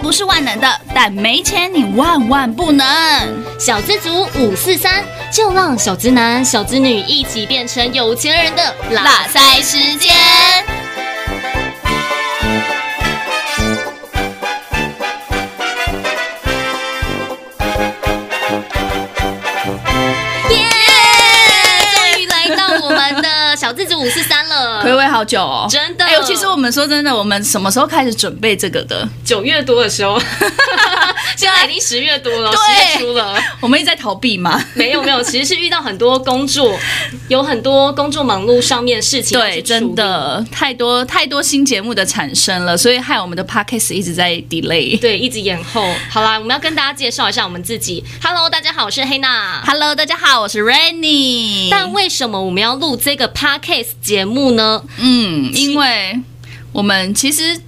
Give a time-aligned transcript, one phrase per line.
[0.00, 2.86] 不是万能的，但没钱你万万不能。
[3.58, 10.77] 小资族五四三，就让小资男、小资女一起变成有钱人的拉塞时间。
[25.18, 26.04] 好久哦，真的。
[26.04, 29.04] 哎呦，其实我们说真的，我们什么时候开始准备这个的？
[29.24, 30.14] 九月多的时候，
[31.40, 33.40] 现在已经十月多了，十月初了。
[33.62, 34.60] 我们一直在逃避吗？
[34.74, 36.76] 没有没有，其实是遇到很多工作，
[37.28, 39.38] 有很多工作忙碌上面的事情。
[39.38, 45.88] 对，真的太多太多新节目的产生了，所以害我们的 podcast 一直在 delay，对，一直延后。
[46.10, 48.02] 好啦，我们要跟大家介绍一下我们自己。
[48.20, 49.62] Hello，大家好，我是黑娜。
[49.64, 51.68] Hello，大家好，我是 Rainy。
[51.70, 54.82] 但为什么我们要录这个 podcast？Podcast 节目呢？
[54.98, 56.20] 嗯，因为
[56.72, 57.60] 我们其实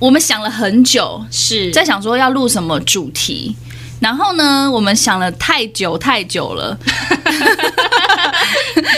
[0.00, 1.70] 我们想了很久，是。
[1.70, 3.54] 在想说要录什么主题，
[4.00, 6.76] 然后呢，我们想了太久太久了，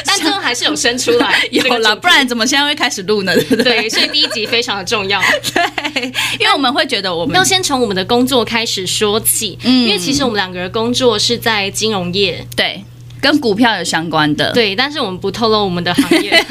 [0.06, 3.34] 但最后还是有生出来， 有了，不然怎么现在会开始录呢？
[3.34, 3.64] 对不对？
[3.80, 5.20] 对，所以第一集非常的重要，
[5.52, 6.02] 对，
[6.38, 12.82] 因为我们会觉得我们要先从我们的工作开始说起，嗯，因为其实我们两个人工作是在金融业，对。
[13.22, 16.44] 跟股票有相关的，对，但是我们不透露我们的行业。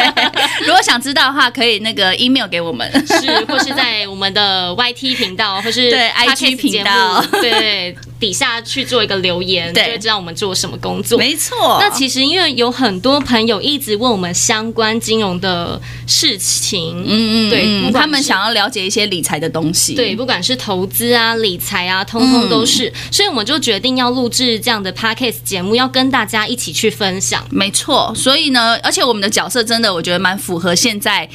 [0.66, 7.94] 如果想知道的话，可以那个 email 给我们，是，或是在我们的 YT 频道，或是对 IG 频道，对。
[8.20, 11.18] 底下去做一个留言，对，就会知道我们做什么工作。
[11.18, 11.76] 没错。
[11.78, 22.88] 那其实因为有很多朋友一直问我们相关金融的事情，嗯嗯，对，他们想要了解一些理财的东西，对，不管是投资啊、理财啊，通通都是。
[22.88, 27.44] 嗯、所以我们就决定要录制这样的 podcast 节目，要跟大家一起去分享。
[27.50, 28.12] 没错。
[28.14, 31.28] 所以呢，而且我们的角色真的，我觉得蛮符合现在。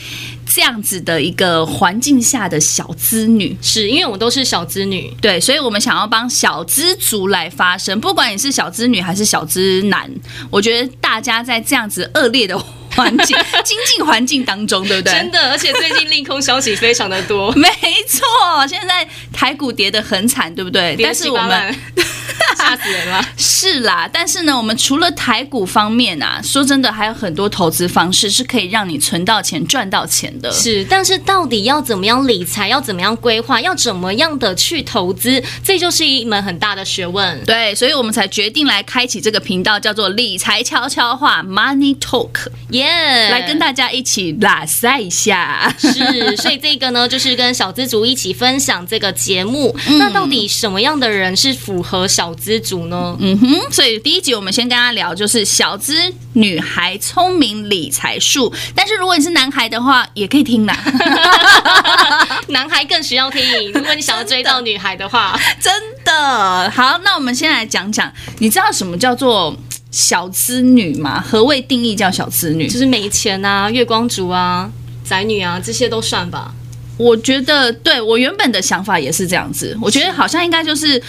[0.52, 10.09] 这样子的一个环境下的小资女，是因为我们都是小资女，对，所以我们想要帮小资族来发声，不管你是小资女还是小资男，
[10.50, 12.57] 我觉得大家在这样子恶劣的
[12.96, 15.13] 环境、 经济环境当中，对不对？
[15.13, 17.69] 真的，而且最近利空消息非常的多，没
[18.07, 20.97] 错，现在台股跌得很惨，对不对？
[21.02, 21.75] 但是我们。
[22.57, 23.23] 吓死人了！
[23.38, 30.51] 是啦，但是呢，我们除了台股方面啊，说真的，还有很多投资方式是可以让你存到钱、赚到钱的。
[30.51, 37.41] 是，但是到底要怎么样理财，要怎么样规划，要怎么样的去投资，这就是一门很大的学问。
[37.45, 42.47] 对，所以我们才决定来开启这个频道，叫做理财悄悄话 （Money Talk）。
[42.72, 45.73] 耶，来跟大家一起拉塞一下。
[45.79, 49.73] 是，所以这个呢，就是跟小资族一起分享这个节目。
[49.88, 52.49] 嗯、那到底什么样的人是符合小资？
[52.49, 53.16] 资族呢？
[53.19, 58.51] 嗯哼，所以第一集我们先跟他聊，就是小资女孩聪明理财术。
[58.73, 60.78] 但是如果你是男孩的话，也可以听啦。
[62.50, 63.41] 男孩更需要听。
[63.73, 65.73] 如果你想要追到女孩的话， 真
[66.03, 67.00] 的好。
[67.03, 69.56] 那我们先来讲讲，你知道什么叫做
[69.91, 71.23] 小资女吗？
[71.28, 72.67] 何谓定义叫小资女？
[72.67, 74.69] 就是没钱啊、月光族啊、
[75.03, 76.53] 宅女啊，这些都算吧。
[76.99, 79.75] 我觉得，对，我原本的想法也是这样子。
[79.81, 81.01] 我觉得好像应该就是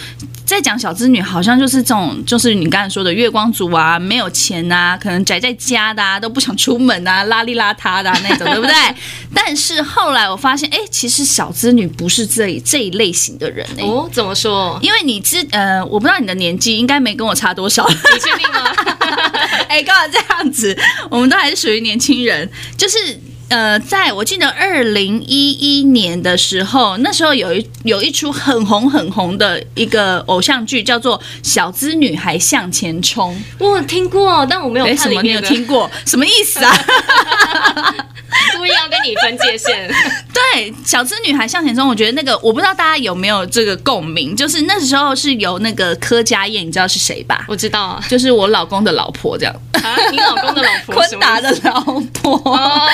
[0.45, 8.73] 在讲小资女，好像就是这种，就是你刚才说的月光族啊，没有钱啊，可能宅在家的啊，都不想出门啊，邋里邋遢的啊，那种，对不对？
[9.35, 13.83] 但是后来我发现，哎，其实小资女不是这这一类型的人哎。
[13.83, 14.79] 哦，怎么说？
[14.81, 17.85] 因为你知，呃，我不知道你的年纪，应该没跟我差多少。
[17.91, 18.71] 你确定吗？
[19.67, 20.77] 哎，刚好这样子？
[21.09, 23.19] 我们都还是属于年轻人，就是。
[23.51, 33.35] 呃，在我记得二零一一年的时候，那时候有一有一出很红很红的一个偶像剧，叫做《小资女孩向前冲》。
[33.59, 34.97] 我有听过，但我没有看。
[34.97, 35.21] 什么？
[35.21, 35.91] 你有听过？
[36.05, 36.71] 什么意思啊？
[38.57, 39.89] 故意要跟你分界线。
[40.33, 47.45] 对，《小资女孩向前冲》，我觉得那个我不知道大家有没有这个共鸣，就是那时候是由那个柯佳燕，你知道是谁吧？
[47.47, 49.55] 我知道啊，就是我老公的老婆这样。
[49.83, 50.95] 啊，你老公的老婆？
[51.01, 52.35] 坤达的老婆。
[52.45, 52.87] 哦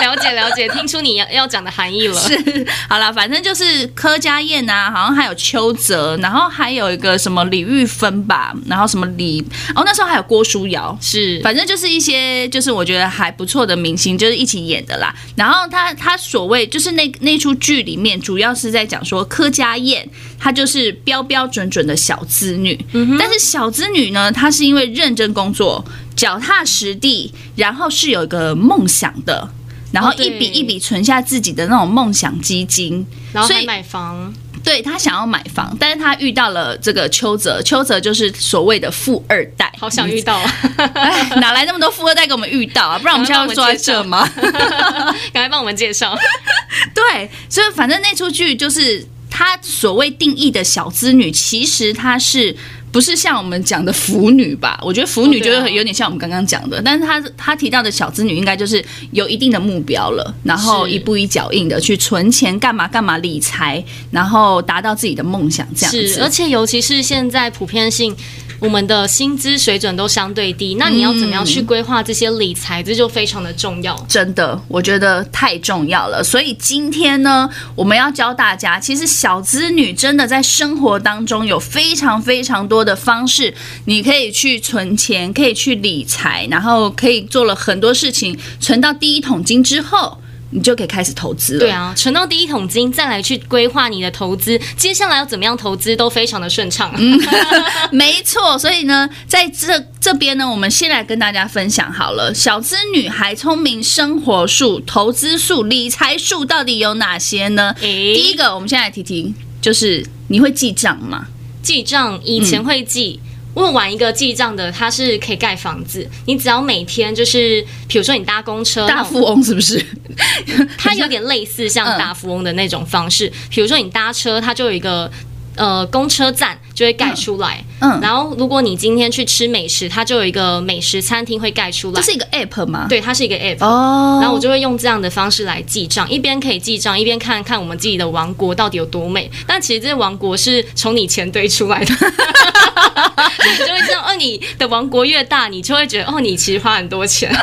[0.00, 2.18] 了解了解，听出你要要讲的含义了。
[2.18, 9.44] 是，好了，反正就是柯佳燕啊，好像还有邱泽，然后还有一个什么李玉芬吧，然后什么李
[9.74, 15.14] 哦，那时候还有郭书瑶，是，反正就是一些就是我觉得还不错的明星，就是一起演的啦。
[15.36, 20.08] 然后他他所谓就是那那出剧里面，主要是在讲说柯佳燕
[20.38, 25.84] 她就是标标准准的小资女，嗯，但是小资女呢，她是因为认真工作、
[26.14, 29.50] 脚踏实地，然后是有一个梦想的。
[29.92, 34.32] 然后一笔一笔存下自己的那种梦想基金，然后还买房。
[34.62, 39.72] 对，他想要买房，但是他遇到了这个邱泽，邱泽就是所谓的富二代。
[39.78, 40.52] 好想遇到啊！
[41.40, 42.98] 哪来那么多富二代给我们遇到啊？
[42.98, 44.28] 不然我们现在要坐在这吗？
[45.32, 46.16] 赶快帮我们介绍。
[46.94, 49.06] 对，所以反正那出剧就是。
[49.32, 52.54] 他所谓定义的小资女，其实她是。
[52.92, 54.78] 不是像我们讲的腐女吧？
[54.82, 66.08] 我觉得腐女就是有点像我们刚刚讲的，哦啊、但是她她提到的小资女应该就是有一定的目标了，然后一步一脚印的去存钱，干嘛干嘛理财，然后达到自己的梦想这样子。
[66.08, 68.16] 是，而且尤其是现在普遍性。
[68.60, 72.82] 我们的薪资水准都相对低，那你要怎么样去规划这些理财？
[72.82, 73.96] 嗯，这就非常的重要。
[74.06, 76.22] 真的，我觉得太重要了。
[76.22, 83.54] 所以今天呢，我们要教大家，其实小资女真的在生活当中有非常非常多的方式，
[83.84, 90.18] 你可以去存钱，可以去理财，然后可以做了很多事情，存到第一桶金之后。
[90.52, 91.60] 你就可以开始投资了。
[91.60, 96.92] 对啊，存到第一桶金，再来去规划你的投资，接下来要怎么样投资都非常的顺畅。
[96.98, 97.16] 嗯，
[97.92, 98.58] 没错。
[98.58, 107.72] 所以呢，在这这边呢，我们先来跟大家分享好了，小资女孩聪明生活术、投资术、理财术到底有哪些呢？
[107.80, 111.28] 诶，第一个，我们先来提提，就是你会记账吗？
[111.62, 113.20] 记账以前会记。
[113.24, 116.08] 嗯问完一个记账的，他是可以盖房子。
[116.26, 119.84] 你只要每天就是，比如说你搭公车，大富翁是不是？
[120.78, 123.30] 他有点类似像大富翁的那种方式。
[123.50, 125.10] 比如说你搭车，他就有一个。
[125.56, 132.00] 呃，公车站就会盖出来，嗯，嗯，然后如果你今天去吃美食，它就有一个美食餐厅会盖出来。
[132.00, 132.86] 这是一个 app 吗？
[132.88, 133.62] 对，它是一个 app。
[133.62, 139.30] 哦，然后我就会用这样的方式来记账，一边可以记账，一边看看我们自己的王国到底有多美。
[139.46, 147.30] 但其实这些王国是从你钱堆出来的， 你就会知道，哦，你的王国越大，你就会觉得，哦，你其实花很多钱。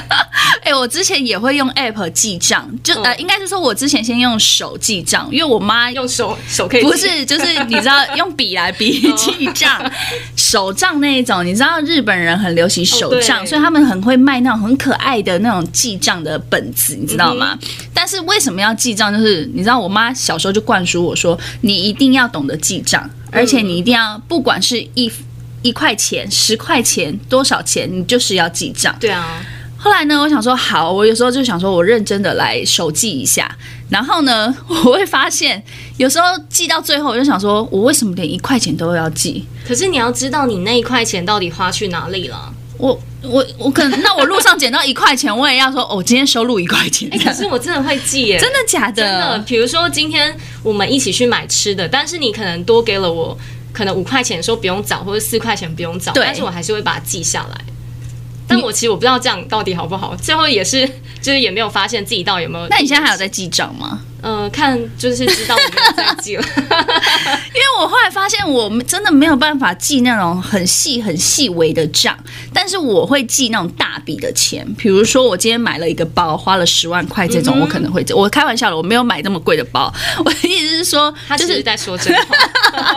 [0.64, 7.96] 哎、欸，我之前也会用 app 记账，就呃，应该是说我之前先用手记账，因为我妈用手手可以，不是，就是你知道。
[8.16, 9.92] 用笔来笔记 账，
[10.36, 17.58] 手账那一种，你知道日本人很流行手账，所以他们很会卖那种很可爱的那种记账的本子，你知道吗？
[17.94, 19.12] 但是为什么要记账？
[19.12, 25.12] 就是你知道，我妈小时候就灌输我说，你一定要懂得记账，而且你一定要，不管是一
[25.62, 28.96] 一块钱、十块钱、多少钱，你就是要记账。
[29.00, 29.42] 对啊。
[29.88, 33.50] 后来呢，我想说好，我有时候就想说我认真的来手记一下。
[33.90, 35.64] 然后呢， 我会发现
[35.96, 39.46] 有时候记到最后，我就想说，我为什么连一块钱都要记？
[39.66, 42.54] 可是你要知道，你那一块钱到底花去哪里了？
[42.78, 47.10] 我我我可能，那我路上捡到一块钱，我也要说，哦，今天收入一块钱。
[47.12, 49.02] 欸，可是我真的会记耶， 真的假的？
[49.02, 49.40] 真的。
[49.48, 53.38] 比如说今天我们一起去买吃的，但是你可能多给了我
[53.72, 57.62] 可能五块钱，说不用找，或者四块钱不用找，但是我还是会把它记下来。
[58.48, 60.88] 但我其实我不知道这样到底好不好，最后也是
[61.22, 62.68] 就是也没有发现自己到底有没有。
[62.70, 64.02] 那你现在还有在记账吗？
[64.22, 72.18] 呃，看就是知道我没有在记了， 因为我后来发现我们真的没有办法记那种很细很细微的账，
[72.54, 78.12] 但是我会记那种大笔的钱，比如说我今天买了一个包，花了十万块这种，我可能会记。
[78.14, 79.94] 我开玩笑了，我没有买那么贵的包，
[80.26, 82.36] 我的意思是说，他就是在说真话。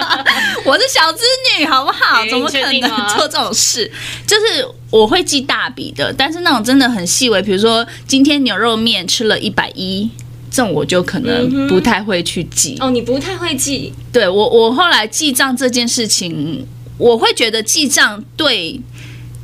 [0.64, 1.22] 我是小资
[1.58, 2.24] 女，好不好？
[2.30, 3.90] 怎么可能做这种事？
[4.26, 4.66] 就是。
[4.90, 10.10] 我会记大笔的，但是那种真的很细微，比如说今天牛肉面吃了一百一，
[10.50, 12.76] 这种我就可能不太会去记。
[12.80, 13.92] 哦，你不太会记？
[14.12, 16.66] 对，我，我后来记账这件事情，
[16.98, 18.80] 我会觉得记账对。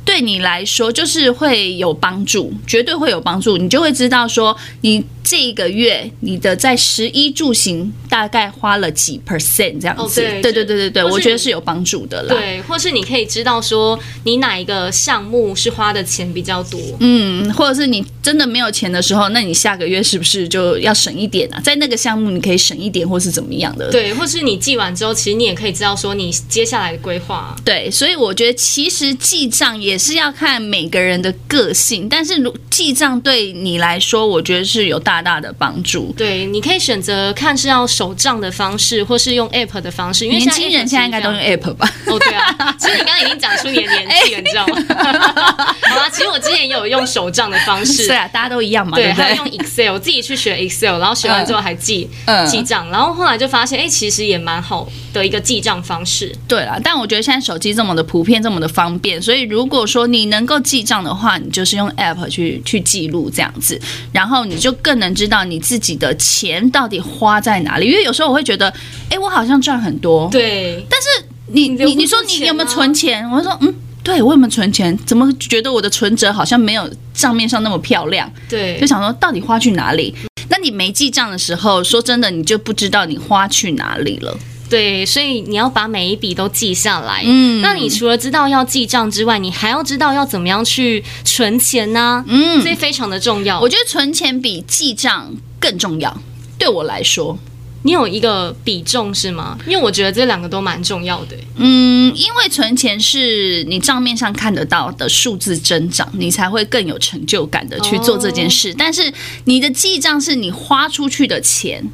[0.07, 3.57] 对你来说就是会有帮助，绝对会有帮助。
[3.57, 10.21] 你就会知道说，你这一个月你的在食衣住行大概花了几 percent 这样子。
[10.21, 12.33] 对对对对对，我觉得是有帮助的啦。
[12.33, 16.79] 对，或是你可以知道说，你哪一个项目是花的钱比较多。
[17.01, 21.59] 嗯，或者是你真的没有钱的时候，那你下个月是不是就要省一点啊？
[21.61, 23.91] 在那个项目你可以省一点，或是怎么样的？
[23.91, 27.53] 对，或是你记完之后，其实你也可以知道说你接下来的规划。
[27.65, 29.96] 对，所以我觉得其实记账也。
[29.97, 36.13] 是要看每个人的个性，但是如记账对你来说，我觉得是有大大的帮助。
[36.17, 40.25] 对，你可以选择看是要手账的方式，或是用 App 的方式。
[40.25, 41.89] 因为年轻人现在应该都用 App 吧？
[42.07, 44.77] 哦，对啊，其实你刚刚已经讲出你的年纪了，你知道吗？
[45.89, 48.05] 好啊，其实我之前也有用手账的方式。
[48.07, 48.95] 对啊，大家都一样嘛。
[48.95, 56.35] 对，还有用 Excel，我自己去学 Excel，然后学完之后还记、嗯、记账，然后后来就发现，哎，其实也蛮好的一个记账方式。
[56.47, 63.79] 对啦，但我觉得现在手机这么的普遍，这么的方便，所以如果说你能够记账的话，你就是用 App 去去记录这样子，
[64.11, 67.87] 然后你就更能知道你自己的钱到底花在哪里。
[67.87, 68.71] 因为有时候我会觉得，
[69.09, 71.07] 哎，我好像赚很多，对，但是
[71.47, 73.27] 你你你说你有没有存钱？
[73.31, 74.95] 我说嗯，对，我有没有存钱？
[75.05, 78.29] 怎么觉得我的存折好像没有账面上那么漂亮？
[78.49, 80.13] 对，就想说到底花去哪里？
[80.49, 84.37] 那你没记账的时候，说真的，你就不知道你花去哪里了。
[84.69, 87.23] 对，所以你要把每一笔都记下来。
[87.25, 92.25] 嗯，那你除了知道要记账之外，你还要知道要怎么样去存钱呢、啊？
[92.27, 93.59] 嗯，这非常的重要。
[93.59, 96.21] 我觉得存钱比记账更重要。
[96.59, 97.37] 对我来说，
[97.83, 99.57] 你有一个比重是吗？
[99.65, 101.37] 因为我觉得这两个都蛮重要的。
[101.55, 108.71] 嗯，因为存钱是你账面上看得到的数字增长，你才会更有成就感的去做这件事。
[108.71, 109.13] 哦、但是
[109.45, 111.85] 你的记账是你花出去的钱。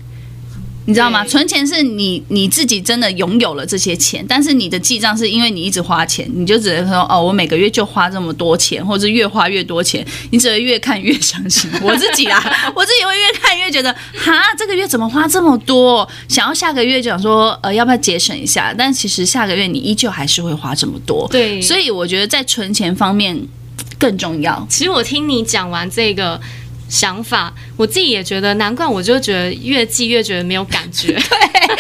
[0.86, 1.24] 你知道吗？
[1.26, 11.72] 存钱是你你自己真的拥有了这些钱，但是你的记账是因为你一直花钱，你就只能说哦，我每个月就花这么多钱，或者越花越多钱，你只会越看越伤心。
[11.82, 12.42] 我自己啊，
[12.76, 16.08] 我自己会越看越觉得，哈，这个月怎么花这么多？
[16.28, 18.74] 想要下个月就想说，呃，要不要节省一下？
[18.78, 21.28] 但其实下个月你依旧还是会花这么多。
[21.32, 23.40] 对，所以我觉得在存钱方面
[23.98, 24.68] 更重要。
[24.70, 26.40] 其实我听你讲完这个。
[26.94, 31.73] 想法，我自己也觉得，难怪我就觉得越记越觉得没有感觉， 对，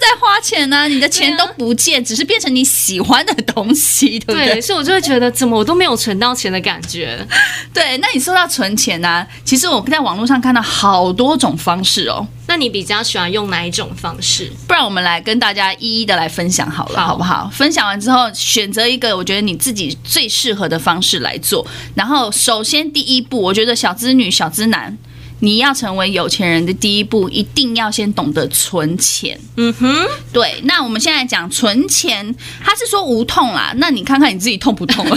[0.00, 4.54] 在花钱呢、啊，你的钱都不见，只是变成你喜欢的东西，对不对？
[4.54, 7.24] 对，所以我就会觉得，怎么我都没有存到钱的感觉。
[7.74, 9.26] 对，那你说到存钱呢、啊？
[9.44, 12.26] 其实我在网络上看到好多种方式哦。
[12.46, 14.50] 那你比较喜欢用哪一种方式？
[14.66, 17.48] 不然我们来跟大家一一的来分享好了，好，好不好？
[17.52, 21.64] 分享完之后，选择一个我觉得你自己最适合的方式来做。
[21.94, 24.96] 然后，首先第一步，我觉得小资女、小资男，
[25.40, 29.38] 你要成为有钱人的第一步，一定要先懂得存钱。
[29.56, 30.60] 嗯哼，对。
[30.64, 35.04] 那我们现在讲存钱，他是说无痛啦，那你看看你自己痛不痛？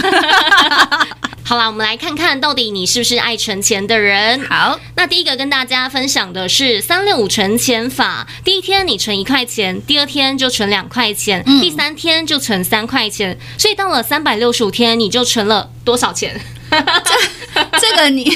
[1.46, 4.42] 好啦，我们来看看到底你是不是爱存钱的人。
[4.48, 8.26] 好，那第一个跟大家分享的是三六五存钱法。
[8.42, 16.40] 第一天你存一块钱，第二天就存两块钱，嗯，第三天就存三块钱，所以到了三百六十五天，你就存了多少钱？
[17.04, 18.30] 这这个你，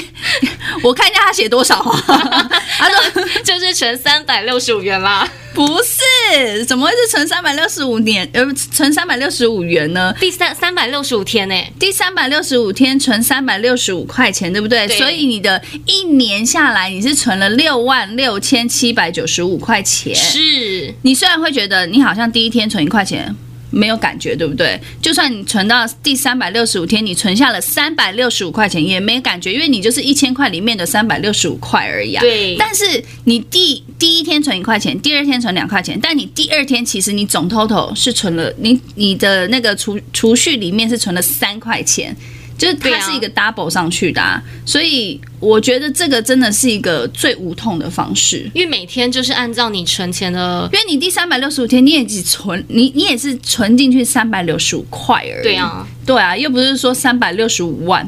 [0.83, 2.49] 我看一下他写多少啊？
[2.77, 5.27] 他说 就是存三百六十五元啦。
[5.51, 8.29] 不是，怎么会是存三百六十五年？
[8.33, 10.13] 呃，存三百六十五元呢？
[10.19, 11.55] 第三三百六十五天呢？
[11.79, 14.87] 第三百六十五天存三百六十五块钱，对不对？
[14.87, 14.97] 对。
[14.97, 20.15] 所以你的一年下来，你是存了六万六千七百九十五块钱。
[20.15, 20.93] 是。
[21.01, 23.35] 你虽然会觉得你好像第一天存一块钱。
[23.71, 24.79] 没有感觉，对不对？
[25.01, 32.21] 就算你存到第三百六十五天，你存下了三百六十五块钱，也没感觉，因为你就是一千块里面的三百六十五块而已啊。
[32.21, 32.55] 对。
[32.57, 42.15] 但是你第第一天存一块钱，第二天存两块钱，但你第二天其实你总 total 是存了，你你的那个储储蓄里面是存了三块钱。
[42.59, 58.07] 就是它是一个 double 上去的，啊，所以我觉得这个真的是一个最无痛的方式，因为每天就是按照你存钱的，因为你第三百六十五天你也只存，你你也是存进去三百六十五块而已，对啊，对啊，又不是说三百六十五万，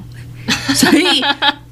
[0.76, 1.24] 所以。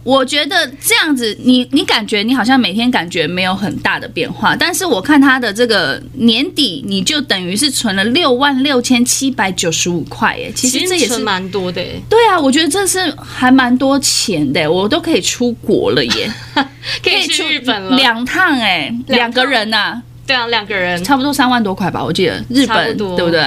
[0.02, 11.84] 我觉得这样子你，你你感觉你好像每天感觉没有很大的变化，但是我看他的这个年底，你就等于是存了六万六千七百九十五块耶，其实这也是蛮多的。
[12.10, 16.34] 对啊，我觉得这是还蛮多钱的，我都可以出国了耶，
[17.04, 23.42] 可以去日本了两趟哎，两个人呐、啊，对啊，两个人差不多三万多块吧，我记得日本对不对？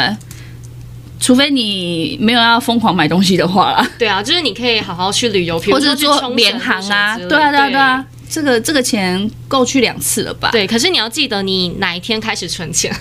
[1.23, 10.50] 除非你没有要疯狂买东西的话啦，对啊，就是你可以好好去旅游，或者做联航啊，对啊，对啊，对啊，这个这个钱够去两次了吧？
[10.50, 12.93] 对，可是你要记得你哪一天开始存钱。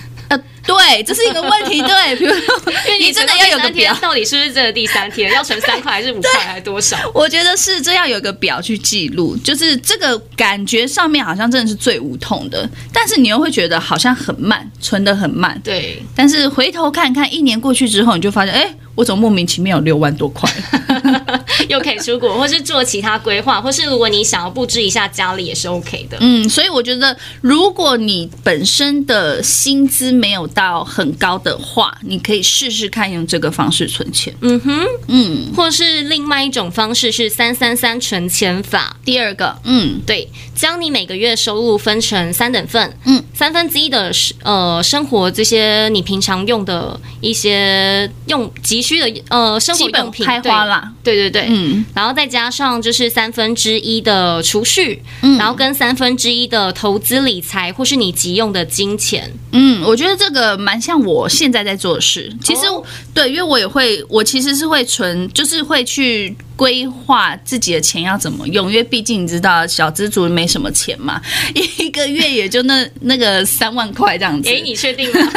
[0.65, 1.81] 对，这是一个问题。
[1.81, 6.97] 对， 比如说，因为你真的要有个表，到底是不是这个第三天 要存三块还是五块还是多少？
[7.13, 15.59] 我觉得是这要，有个表去记录，就是这个感觉上面好像真的是最无痛的，但是你又会觉得好像很慢，存的很慢。
[15.63, 18.75] 对，但是回头看看，一年过去之后，你就发现，哎。
[18.93, 20.51] 我怎么莫名其妙有六万多块，
[21.69, 26.17] 又可以出国，或是做其他规划，或是如果你想要布置一下家里也是 OK 的。
[26.19, 34.33] 嗯，所以我觉得，如果你本身的薪资没有到很高的话，你可以试试看用这个方式存钱。
[34.41, 38.97] 嗯哼，嗯，或是另外一种方式是三三三存钱法。
[39.05, 44.11] 第二个，嗯，对，将你每个月收入分成三等份，嗯，三分之一的
[44.43, 51.11] 呃生活这些你平常用的一些用急需的呃生活用品开花啦，对。
[51.11, 62.31] 对对对，嗯，然后再加上就是三分之一的储蓄，嗯，然后跟三分之一的投资理财或是你急用的金钱，嗯，我觉得这个蛮像我现在在做的事。
[62.43, 71.21] 其实、哦、对，因为我也会，我其实是会存，就是会去规划自己的钱要怎么用，因为毕竟你知道小资族没什么钱嘛，
[71.77, 74.49] 一个月也就那那个三万块这样子。
[74.49, 75.31] 诶，你确定吗？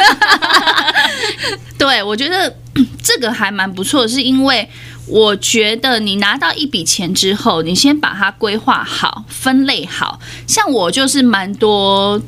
[1.77, 2.55] 对，我觉得。
[3.01, 4.67] 这个还蛮不错，是因为
[5.07, 10.19] 我觉得你拿到一笔钱之后，你先把它规划好、分类好。
[10.47, 12.19] 像我就是蛮多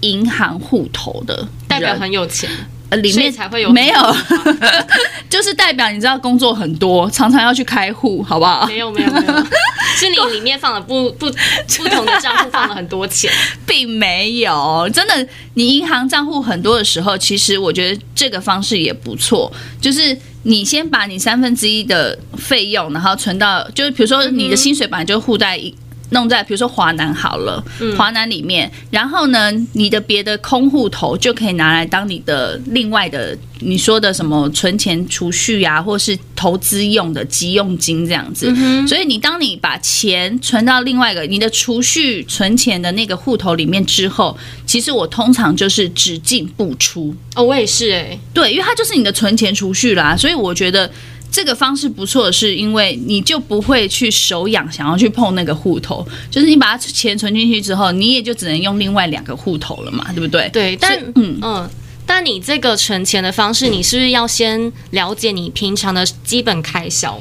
[0.00, 2.50] 银行户头的，代表很有钱。
[2.88, 4.16] 呃，里面才会有没有，
[5.28, 8.64] 就是代表你知道工作很多，常常要去开户，好不好？
[8.68, 9.34] 没有没有没有，
[9.98, 13.28] 是你里面放了不不不同的账户放了很多钱，
[13.66, 20.16] 并没有，真的，你银行账户很多的时候，其实我觉得这个方式也不错，就是
[20.46, 25.74] 你先把你三分之一的费用，然后存到，就是比如说你的薪水本来就互带一。
[26.10, 27.62] 弄在比如说华南好了，
[27.96, 38.54] 华南里面，然后呢，你的别的空户头就可以拿来当你的另外的你说的什么存钱储蓄啊，或是投资用的急用金这样子。
[38.86, 47.14] 所以你当你把钱存到另外一个你的储蓄存钱的那个户头里面之后，其实我通常就是只进不出。
[47.34, 50.90] 哦，我也是哎，对，因为它就是你的存钱储蓄啦，所以我觉得。
[51.30, 60.48] 这个方式不错是，因为你就不会去手痒，想要去碰那个户头，就是你把它钱存进去之后，你也就只能用另外两个户头了嘛，对不对？
[60.52, 61.70] 对，但嗯嗯，
[62.06, 67.18] 但你这个存钱的方式，你是不是要先了解你平常的基本开销？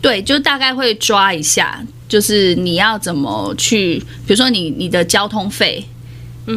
[0.00, 5.84] 对，就大概会抓一下，就是你要怎么去，比如说你你的交通费。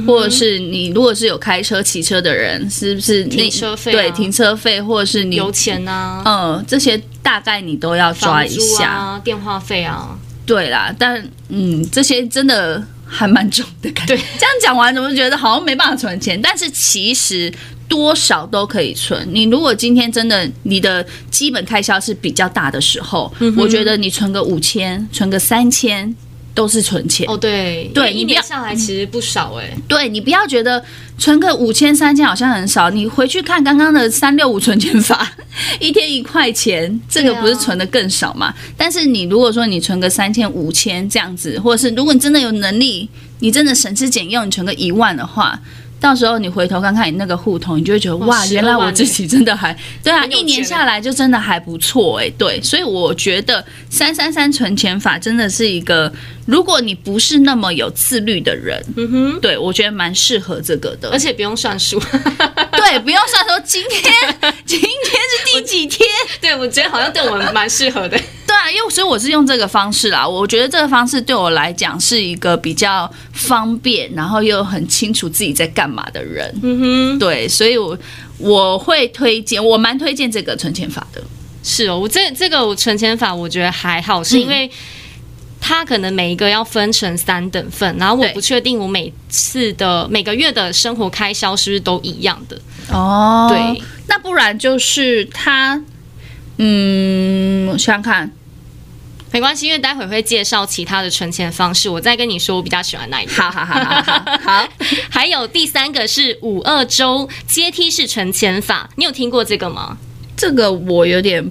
[0.06, 3.92] 或者是你如果是有开车骑车的人，是不是停车费？
[3.92, 8.90] 对，停车费或者是你油钱啊，嗯，这些大概你都要抓一下。
[8.90, 14.16] 啊，电话费啊，对啦，但嗯，这些真的还蛮重的感觉。
[14.16, 16.42] 对，这样讲完怎么觉得好像没办法存钱？
[16.42, 17.54] 但是其实
[17.90, 19.28] 多少都可以存。
[19.32, 26.16] 你如果今天真的你的基本开销是比较大的时候，嗯、我觉得你存个五千，存个三千。
[26.54, 29.70] 都是存钱哦，对对，一年下来其实不少哎。
[29.88, 30.84] 对，你不要觉得
[31.18, 35.32] 存个五千三千好像很少，你回去看刚刚的三六五存钱法，
[35.80, 38.54] 一天一块钱，这个不是存的更少吗？
[38.76, 45.60] 但是你如果说你存个三千五千这样子，或者是如果你真的有能力，你真的省吃俭用，你存个一万的话。
[46.00, 49.72] 到时候你回头看看你那个户头，你就会觉得哇，原来我自己真的还
[50.04, 56.12] 对啊，一年下来就真的还不错哎，对，所以我觉得三三三存钱法真的是一个，
[56.52, 61.98] 如果你不是那么有自律的人，嗯哼，对我觉得蛮适合这个的，而且不用算数，
[62.76, 64.14] 对，不用算说今天
[64.66, 66.06] 今天是第几天，
[66.42, 68.20] 对我觉得好像对我们蛮适合的。
[68.46, 70.28] 对啊，因为所以我是用这个方式啦。
[70.28, 76.54] 我觉得这个方式对我来讲是一个比较方便，然后又很清楚自己在干嘛的人。
[76.62, 76.80] 嗯
[77.16, 77.98] 哼，对，所以我
[78.38, 81.24] 我会推荐，我蛮推荐这个存钱法的。
[81.64, 84.70] 是哦，我这这个我存钱法我觉得还好，是因为
[85.62, 92.60] 它可能每一个要分成三等份，然后我不确定我每次的每个月的生活开销是不是都一样的。
[92.92, 95.82] 哦，对，那不然就是它，
[96.58, 98.32] 嗯，我想想看。
[99.34, 103.32] 没关系，因为待会会介绍其他的存钱方式，我再跟你说我比较喜欢哪一个。
[103.32, 104.68] 好好好好好，好。
[105.10, 109.98] 还有第三个是五二周阶梯式存钱法，你有听过这个吗？
[110.36, 111.50] 这个我有点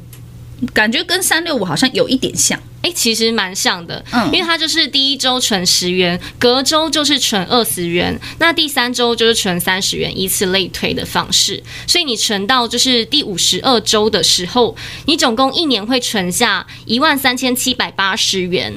[0.74, 2.60] 感觉跟三六五好像有一点像。
[2.82, 11.62] 哎，其实蛮像的，嗯，因为它就是第一周存十元，隔周就是存二十元，那第三周就是存三十元，以此类推的方式。
[11.86, 14.74] 所以你存到就是第五十二周的时候，
[15.06, 18.72] 你总共一年会存下一万三千七百八十元。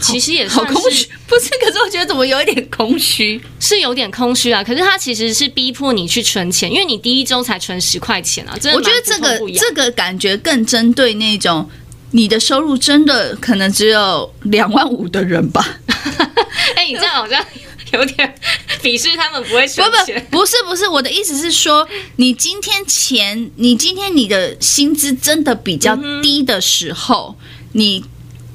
[0.00, 1.50] 其实也算是好空虚，不是？
[1.64, 4.64] 可是我觉得怎么有一点空虚，是有点空虚啊。
[4.64, 8.56] 可是它其实是逼迫你去存钱，因为你第一周才存十块钱啊。
[8.58, 11.70] 真的，我觉得这个这个感觉更针对那种。
[12.12, 15.78] 你的收入真的可能只有两万五的人吧？
[16.76, 17.44] 哎、欸，你这样好像
[17.92, 18.34] 有点
[18.82, 20.24] 鄙视他们不会存钱。
[20.30, 28.04] 不不，不是不是，我的意思是说，你今天钱，你今天你的薪资真的比较低的时候，嗯、你。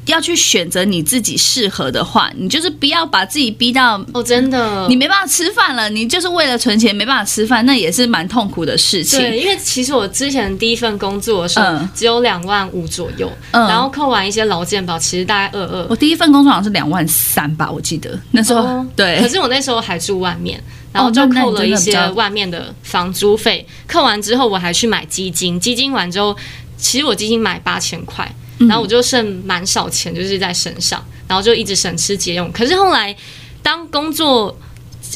[0.07, 9.19] 要去选择你自己适合的话，你就是不要把自己逼到哦，真的，你没办法吃饭了，你就是为了存钱没办法吃饭，那也是蛮痛苦的事情。
[9.19, 15.87] 对，因为其实我之前第一份工作的时候只有两万五左右，嗯，然后扣完一些劳健保，其实大概二二。
[15.89, 19.19] 我第一份工作好像是两万三吧，我记得那时候、哦、对。
[19.21, 20.61] 可是我那时候还住外面，
[20.93, 26.35] 然后就扣了一些外面的房租费，扣完之后我还去买基金，基金完之后，
[26.77, 28.33] 其实我基金买八千块。
[28.59, 32.51] 然后我就剩蛮少钱，就是在身上，然后就一直省吃俭用。
[32.51, 33.15] 可是后来，
[33.61, 34.57] 当工作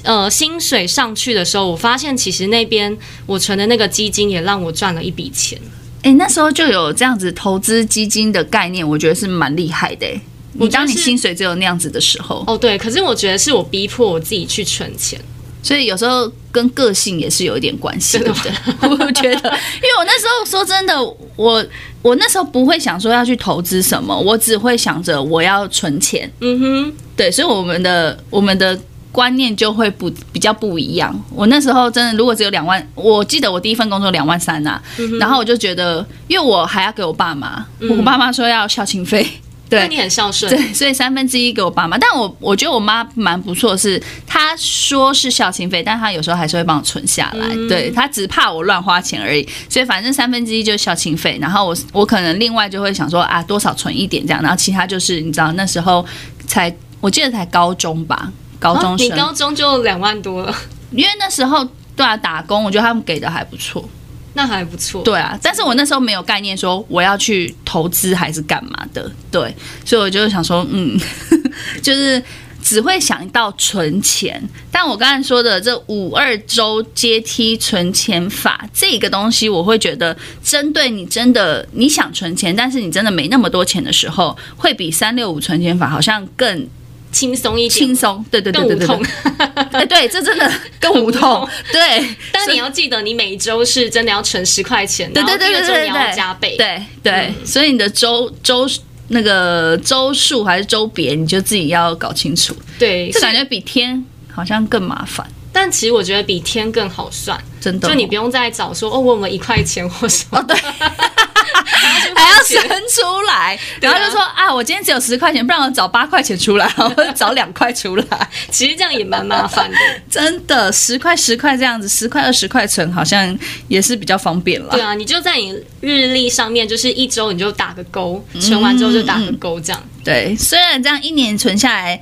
[0.04, 5.60] 呃薪水上去的时候，我发现其实那边我存的那个基金也让我赚了一笔钱。
[6.04, 10.08] 哎，那时候就有这样子投资基金的概念，我觉得是蛮厉害的。
[10.54, 15.20] 你当你薪水只有那样子的时候，哦对，可是我觉得是我逼迫我自己去存钱。
[15.64, 18.52] 所以有时候跟个性也是有一点关系，对不对？
[18.90, 20.96] 我觉得，因为我那时候说真的，
[21.36, 21.66] 我
[22.02, 26.32] 我那时候不会想说要去投资什么，我只会想着我要存钱。
[26.40, 28.78] 嗯哼，对，所以我们的我们的
[29.12, 31.14] 观念就会不比较不一样。
[31.36, 39.28] 我那时候真的，如果只有两万，我记得我第一份工作两万三呐、啊嗯，然后我就觉得，因为我还要给我爸妈，嗯、我爸妈说要孝亲费。
[39.72, 40.52] 对，你很孝顺。
[40.54, 47.48] 对，所以三分之一给我爸妈，但我我觉得我妈蛮不错，是她说是孝亲费，但她有时候还是会帮我存下来。
[47.52, 56.06] 嗯、对，她只怕我乱花钱而已，所以反正三分之一就是孝亲费，然后我我可能另外就会想说啊，多少存一点这样，然后其他就是你知道那时候
[56.46, 58.30] 才我记得才高中吧，
[58.60, 60.54] 高中生，啊、你高中就两万多了，
[60.92, 63.88] 因为那时候对啊打工，我觉得他们给的还不错。
[64.34, 70.98] 那还不错，对啊，但是我那时候没有概念说我要去投资还是干嘛的，对，所以我就想说，嗯，
[71.84, 72.22] 就是
[72.64, 74.42] 只会想到存钱。
[74.72, 86.68] 但我刚才说的这五二周阶梯存钱法这个东西，我会觉得针对你真的你想存钱，但是你真的没那么多钱的时候，会比三六五存钱法好像更。
[87.12, 88.98] 轻松一点，轻松，对对对对对，对，
[89.72, 92.06] 哎，对，这真的 更无痛，对。
[92.32, 97.46] 但你要记得，你每周是真的要存十块钱，对对对对对，你要加倍，对对，对。
[97.46, 98.70] 所以你的周周
[99.10, 102.56] 那个周数还是周别，你就自己要搞清楚。
[102.80, 105.26] 对，这感觉比天好像更麻烦。
[105.54, 110.56] 但其实我觉得比天更好算，真的，就你不用再找说哦，我们一块钱或什么，哦，对，
[112.44, 118.06] 生出来， 然后就说啊，啊，我今天只有十块钱，不然我找八块钱出来，或者找两块出来，
[118.52, 119.78] 其实这样也蛮麻烦的，
[120.10, 124.70] 真的，十块十块这样子，十块二十块存好像也是比较方便了。
[124.72, 125.52] 对啊，你就在你
[125.82, 129.84] 日历上面，就是一周你就打个勾，存完之后就打个勾，这样。
[130.04, 132.02] 对，虽然这样一年存下来。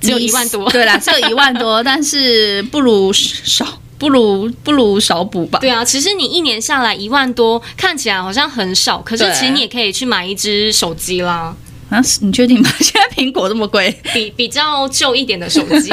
[0.00, 3.66] 只有一万多，对啦，只有一万多， 但是不如少，
[4.00, 5.58] 不如不如少补吧。
[5.60, 11.54] 对啊，其实你一年下来一万多，看起来好像很少，可是其实你也可以去买一支手机啦。
[11.90, 12.70] 啊，你确定吗？
[12.80, 15.92] 现在苹果这么贵，比比较旧一点的手机，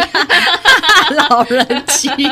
[1.29, 2.09] 老人机。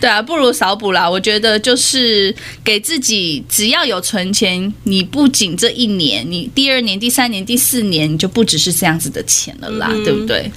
[0.00, 1.08] 对啊，不如少补啦。
[1.08, 10.50] 我觉得就是给自己，只要有存钱，你不仅这一年，你第二年、第三年、第四年，你就不只是这样子的钱了啦，嗯、对不对？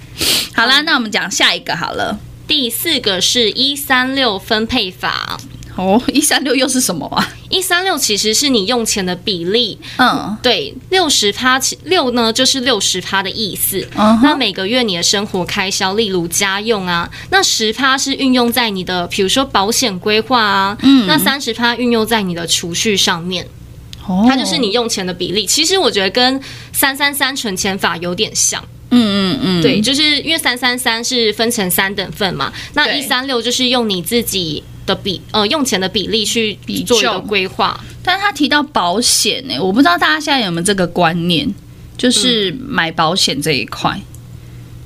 [0.54, 2.18] 好啦，那我们讲下一个好了。
[2.48, 5.40] 第四个是一三六分配法。
[5.76, 7.28] 哦，一三六又是什么啊？
[7.50, 13.88] 一三六其实是你用钱的比例，嗯，对，六十趴，六呢就是六十趴的意思。
[13.96, 23.48] 嗯，那每个月你的生活开销，例如家用啊，那十趴是运用在你的，比如说保险规划啊，嗯，那三十趴运用在你的储蓄上面。
[24.06, 25.44] 哦，它就是你用钱的比例。
[25.44, 26.40] 其实我觉得跟
[26.72, 28.64] 三三三存钱法有点像。
[28.96, 34.64] 嗯嗯嗯，对，就是因为三三三是分成三等份嘛，那一三六就是用你自己。
[34.86, 41.48] 的比呃用钱的比例去做一个规划，但是他提到保险呢、欸，我不知道大家现在有没有这个观念，
[41.98, 44.04] 就是买保险这一块、嗯，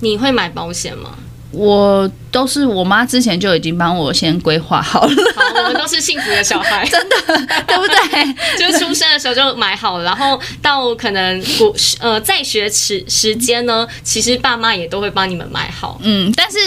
[0.02, 1.18] 你会买保险吗？
[1.52, 7.16] 我都是我妈之前就已经帮我先规划好了，好，我们都是幸福的小孩， 真的
[7.66, 8.34] 对不对？
[8.60, 16.58] 就出生的时候就买好了，然后到可能国呃在学时时间呢，其实爸妈也都会帮你们买好，嗯，但是。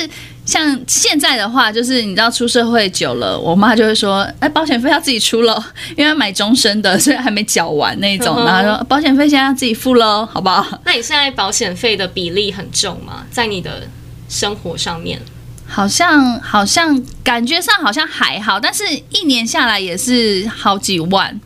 [0.47, 5.55] 像现在的话，就是你知道出社会久了，我妈就会说：“哎，保险费要自己出喽，
[5.91, 8.35] 因为要买终身的，所以还没缴完那种。
[8.37, 13.25] 嗯”然后说：“保险费现在要自己付喽，好不好？” 那你现在保险费的比例很重吗？
[13.31, 13.87] 在你的
[14.31, 15.21] 生活上面，
[15.67, 21.39] 好像好像感觉上好像还好，但是一年下来也是好几万。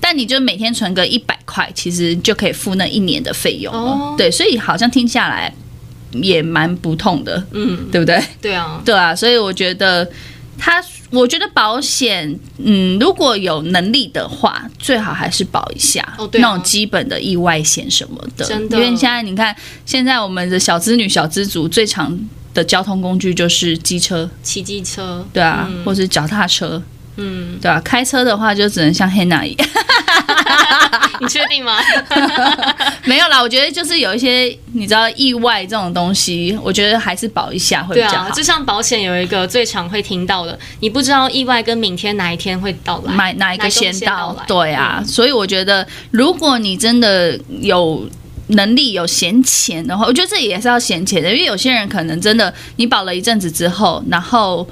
[0.00, 3.78] 但你就每天存个一百块，其实就可以付那一年的费用了。
[3.78, 4.14] 哦。
[4.18, 5.54] 对，所以好像听下来。
[6.12, 8.20] 也蛮不痛的，嗯，对不对？
[8.42, 10.04] 对啊，对啊，所以我觉得
[10.58, 18.76] 他，我觉得保险，嗯，如果有能力的话，最好还是保一下，哦，那种基本的意外险什么的，真的。
[18.78, 22.16] 因为现在你看，现在我们的小资女、小资族最常
[22.54, 26.80] 的交通工具就是机车、骑机车，对啊，嗯，或是脚踏车，
[27.16, 29.68] 嗯，对啊，开车的话就只能像黑娜一样。
[31.20, 31.78] 你确定吗？
[33.04, 38.24] 没有啦，我觉得就是有一些你知道意外这种东西，我觉得还是保一下会比较好。
[38.24, 44.36] 对啊，就像保险有一个最常会听到的，你不知道意外跟明天哪一天会到来，买哪一个先到？
[44.46, 48.08] 对啊，嗯，所以我觉得如果你真的有
[48.48, 54.66] 能力有闲钱的话，我觉得这也是要闲钱的，因为有些人可能真的你保了一阵子之后，然后。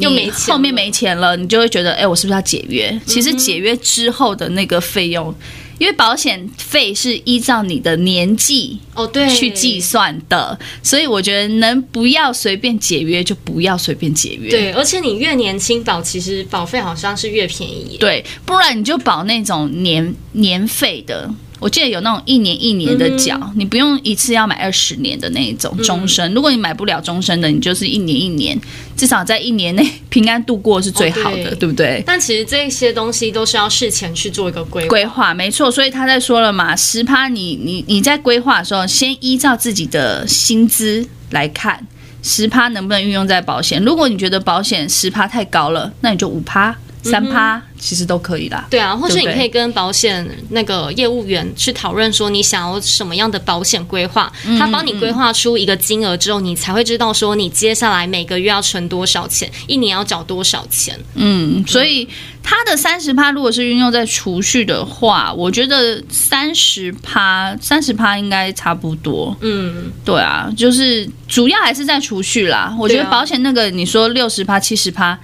[0.00, 3.00] 又没钱，后面没钱了，你就会觉得，哎，我是不是要解约？
[3.06, 5.34] 其实解约之后的那个费用，
[5.78, 14.50] 因为保险费是依照你的年纪哦对去计算的，所以我觉得能不要随便解约就不要随便解约。
[14.50, 17.96] 对，而且你越年轻保，其实保费好像是越便宜。
[17.98, 21.30] 对，不然你就保那种年年费的。
[21.60, 26.32] 我记得有那种一年一年的缴，嗯、你不用一次要买二十年的那一种终身。
[26.32, 28.58] 嗯、如果你买不了终身的，你就是一年一年，
[28.96, 32.02] 至少在一年内平安度过是最好的，哦、对，对不对？
[32.06, 35.70] 但其实这些东西都是要事前去做一个规规划，没错。
[35.70, 41.86] 所以他在说了嘛，十趴，你你你在规划的时候，先依照自己的薪资来看，
[42.22, 43.82] 十趴能不能运用在保险？
[43.84, 46.74] 如果你觉得保险十趴太高了，那你就五趴。
[47.02, 60.98] 三趴其实都可以啦，对啊，或是你可以跟保险那个业务员去讨论说你想要什么样的保险规划，他帮你规划出一个金额之后，你才会知道说你接下来每个月要存多少钱，一年要缴多少钱。
[61.14, 62.06] 嗯，所以
[62.42, 69.34] 他的三十趴如果是运用在储蓄的话，我觉得三十趴三十趴应该差不多。
[69.40, 72.76] 嗯，对啊，就是主要还是在储蓄啦。
[72.78, 75.18] 我觉得保险那个你说六十趴七十趴。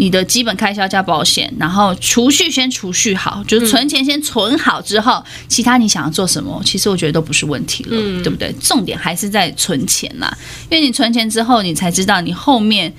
[0.00, 8.54] 你的基本开销加保险，然后储蓄先储蓄好，就是存钱先存好之后，嗯、其他你想要做什么，其实我觉得都不是问题了，嗯、对不对？
[8.60, 10.32] 重点还是在存钱啦，
[10.70, 12.94] 因为你存钱之后，你才知道你后面，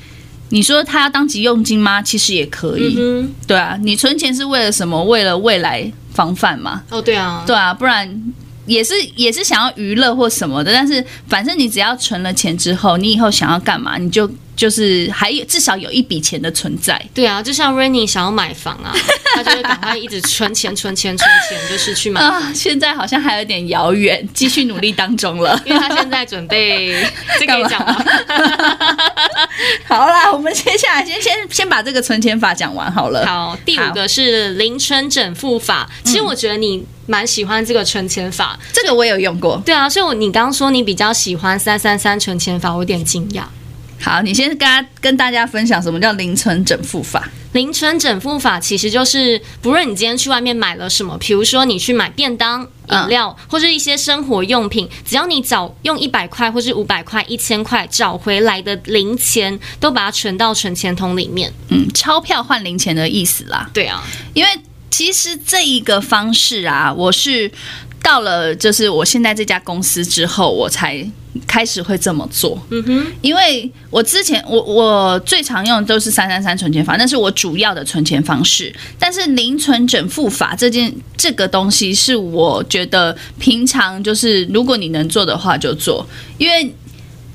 [0.50, 2.02] 你说他要当急用金吗？
[2.02, 5.02] 其实也可以，嗯、对啊，你存钱是为了什么？
[5.06, 6.84] 为了未来防范嘛。
[6.90, 8.34] 哦，对啊，对啊，不然
[8.66, 14.30] 也是也是想要娱乐或什么的，但是反正你只要存了钱之后，你以后想要干嘛，你就。
[14.60, 18.94] 就是还有至少有一笔钱的存在，对啊，就像 Rainy 想要买房啊，
[19.34, 22.52] 他就会赶快一直存钱、存钱、存钱，就是去买啊。
[22.54, 26.94] 现在好像还有点遥远，继续努力当中了，因为他现在准备
[27.40, 28.06] 这个讲吗？
[29.88, 33.26] 好啦，我们接下来先先先把这个存钱法讲完好了。
[33.26, 35.90] 好，第五个是零存整付法。
[36.04, 39.62] 其实我觉得你蛮喜欢这个存钱法，这个我也有用过。
[39.66, 43.44] 对啊，所以我你刚刚说你比较喜欢三三三存钱法，我有点惊讶。
[44.00, 47.28] 好，你先跟大家跟大家分享什么叫零存整付法。
[47.54, 61.52] 零存整付法其实就是，不论你今天去外面买了什么，比如说你去买便当、饮料，嗯、或是一些生活用品，只要你找用一百块或是五百块、一千块找回来的零钱，都把它存到存钱筒里面。
[61.70, 63.68] 嗯，钞票换零钱的意思啦。
[63.74, 64.04] 对啊，
[64.36, 64.50] 因为
[64.92, 67.52] 其实这一个方式啊，我是
[68.02, 71.10] 到了就是我现在这家公司之后，我才。
[71.48, 78.76] 开始会这么做，嗯哼，因为我之前我我最常用的都是三三三存钱法，那是我主要的存钱方式。
[78.98, 86.06] 但是零存整付法这件这个东西是我觉得平常就是如果你能做的话就做，
[86.40, 86.74] 因为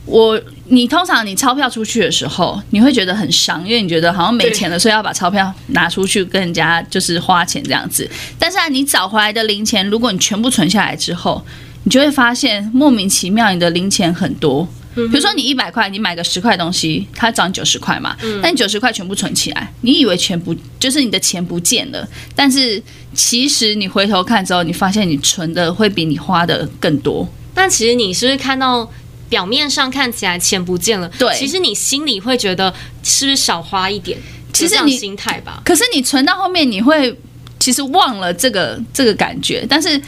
[0.05, 8.09] 我你通常你钞票出去的时候你会觉得很伤，因为你觉得好像没钱了，所以要把钞票拿出去跟人家就是花钱这样子。
[8.39, 11.45] 但是啊，你找回来的零钱，如果你全部存下来之后。
[11.87, 14.67] 你就会发现莫名其妙，你的零钱很多。
[14.95, 18.17] 比如说你一百块，你买个十块东西，它涨九十块嘛。
[18.43, 22.09] 但你九十块全部存起来，你以为钱不就是你的钱不见了？
[22.35, 27.29] 但是其实你回头看之后，你发现你存的会比你花的更多。
[27.53, 28.91] 但其实你是不是看到
[29.35, 31.11] 表面上看起来钱不见了？
[31.19, 34.17] 对，其实你心里会觉得是不是少花一点？
[34.53, 35.61] 其实你心态吧。
[35.65, 37.13] 可是你存到后面，你会
[37.59, 39.67] 其实忘了这个这个感觉。
[39.69, 40.01] 但是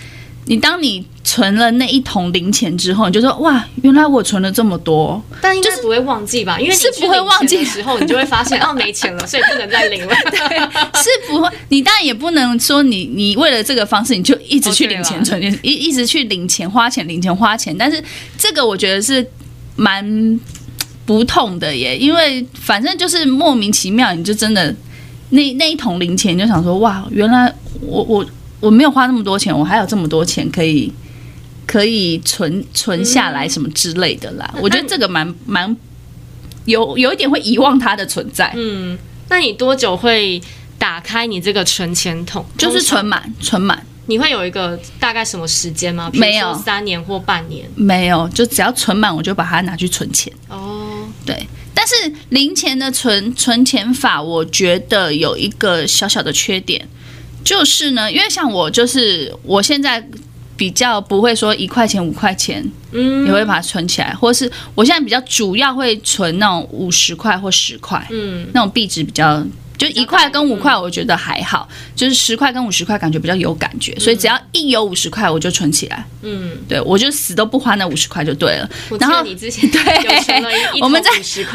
[0.48, 6.58] 你当你存了那一桶零钱之后，你就说哇，原来我存了这么多，但应该不会忘记吧？
[6.60, 10.14] 因为你是不会忘记的时候，你就会发现哦，没钱了， 所以不能再领了。
[10.30, 10.58] 对，
[11.02, 11.48] 是不会。
[11.68, 17.76] 你当然也不能说你你为了这个方式，你就一直去领钱存钱，一一直去领钱花钱领钱花钱。
[17.76, 18.02] 但是
[18.38, 19.28] 这个我觉得是
[19.74, 20.40] 蛮
[21.04, 24.72] 不痛的耶，因为反正就是莫名其妙，你就真的
[25.30, 28.24] 那那一桶零钱，你就想说哇，原来我我
[28.66, 30.92] 我没有花那么多钱，我还有这么多钱可以。
[31.68, 35.76] 可以存存下来什么之类的啦，嗯、我觉得这个蛮蛮
[36.64, 38.52] 有有一点会遗忘它的存在。
[38.54, 38.96] 嗯，
[39.28, 40.40] 那你多久会
[40.78, 42.46] 打开你这个存钱筒？
[42.56, 43.84] 就是存满，存满。
[44.06, 46.08] 你会有一个大概什么时间吗？
[46.14, 47.68] 没有，三年或半年？
[47.74, 50.32] 没有，就只要存满，我就把它拿去存钱。
[50.48, 51.48] 哦，对。
[51.74, 51.94] 但是
[52.28, 56.88] 零钱的存存钱法，我觉得有一个小小的缺点，
[57.46, 60.06] 就是呢，因为像我，就是我现在。
[60.58, 69.44] 比较不会说一块钱五块钱，嗯，也会把它存起来，或是我现在比较主要会存那种五十块或十块，嗯，那种币值比较，
[69.76, 78.66] 就一块跟五块我觉得还好，就是十块跟五十块感觉比较有感觉，所以只要一有五十块我就存起来，嗯，对，我就死都不花那五十块就对了。
[78.98, 81.10] 然后你之前 对，我们在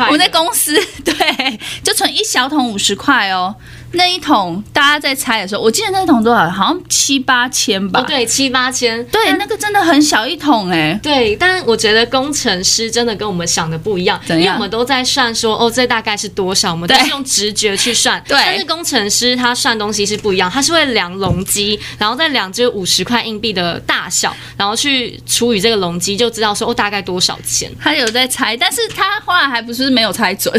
[0.05, 3.55] 我们在公司对，就存一小桶五十块哦。
[3.93, 6.49] 那一桶大家在猜的时候，我记得那一桶多少？
[6.49, 7.99] 好像七八千吧？
[7.99, 9.03] 哦，对，七八千。
[9.07, 10.99] 对，那个真的很小一桶哎、欸。
[11.03, 18.21] 对，但我觉得工程师真的跟我们想的不一样，因为我们都在算说哦，这大概是多少，我们都是用直觉去算。
[18.27, 27.71] 对，但是工程师他算东西是不一样，他是会量容积，然后再量这五十块硬币的大小，然后去除以这个容积，就知道说哦大概多少钱。
[27.79, 30.53] 他有在猜，但是他后来还不是没有猜准。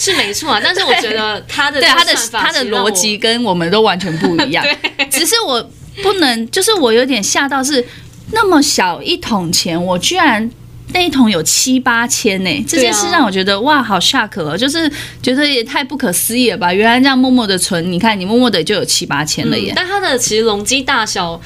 [0.00, 4.64] 是没错啊， 但是我觉得他的对他的他的逻辑跟我们都完全不一样。
[5.10, 5.70] 只是我
[6.02, 7.86] 不能，就是我有点吓到，是
[8.32, 10.50] 那么小一桶钱，我居然
[10.94, 12.64] 那一桶有七八千呢、欸。
[12.66, 14.90] 这件事让我觉得哇，好 shock 哦，就是
[15.22, 16.72] 觉得也太不可思议了吧？
[16.72, 19.72] 原来这样默默的存，你看你默默的就有七八千了耶。
[19.72, 21.38] 嗯、但它的其实容积大小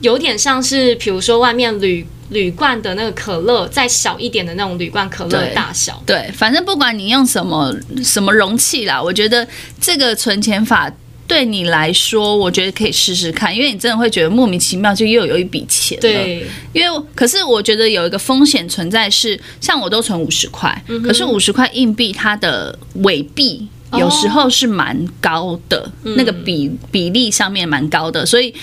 [0.00, 2.06] 有点像是，比如说外面铝。
[2.30, 9.44] 铝罐的那个可乐再小一点的那种铝罐可乐的大小，对，对，反正不管你用什么什么容器啦，我觉得
[9.80, 10.88] 这个存钱法
[11.26, 15.98] 对你来说，我觉得可以试试看，因为你真的会觉得莫名其妙就又有一笔钱。
[15.98, 28.54] 对，因为可是我觉得有一个风险存在是，像我都存五十块，嗯、可是五十块硬币它的尾币有时候是蛮高的，哦、那个比比例上面蛮高的，所以。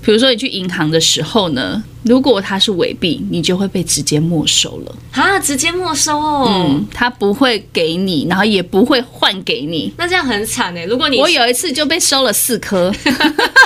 [0.00, 5.38] 比如说你去银行的时候呢，如果它是伪币，你就会被直接没收了啊！
[5.38, 10.84] 直接没收哦，嗯，他不会给你，然后也不会换给你，那这样很惨哎！
[10.84, 12.90] 如果你我有一次就被收了四颗，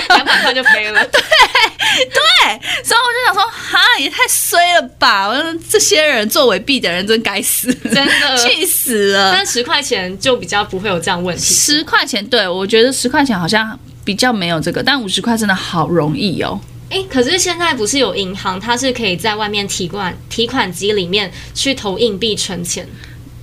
[0.08, 5.28] 两百块就赔了， 对对，所以我就想说，哈，也太衰了吧！
[5.28, 9.32] 我说这些人做伪币的人真该死，真的 气死了。
[9.32, 13.78] 但十块钱就比较不会有这样问题，十块钱，对，我觉得十块钱好像。
[14.04, 16.60] 比较没有这个，但五十块真的好容易哦。
[16.90, 22.86] 诶，可是现在不是有银行，它是可以在外面提款提款机里面去投硬币存钱。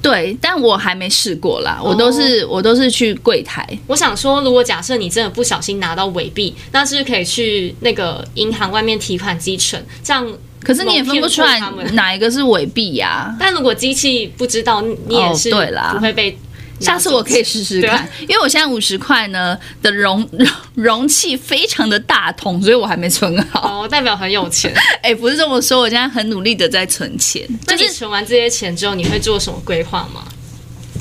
[0.02, 3.68] 对，但我还没试过啦，我都是、哦、我都是去柜台。
[3.88, 9.84] 我想说，如果假设你真的不小心拿到伪币，那是是可以去那个银行外面提款机存？
[10.04, 10.26] 这样，
[10.64, 11.60] 可是你也分不出来
[11.94, 13.36] 哪一个是伪币呀。
[13.40, 16.38] 但如果机器不知道，你也是，不会被。
[16.80, 20.28] 下次我可以试试看，因为我现在五十块呢的容
[20.76, 23.84] 容器非常的大桶，所以我还没存好。
[23.84, 24.74] 哦，代表很有钱。
[25.04, 27.46] 哎，不是这么说，我现在很努力的在存钱。
[27.68, 30.24] 那你存完这些钱之后，你会做什么规划吗？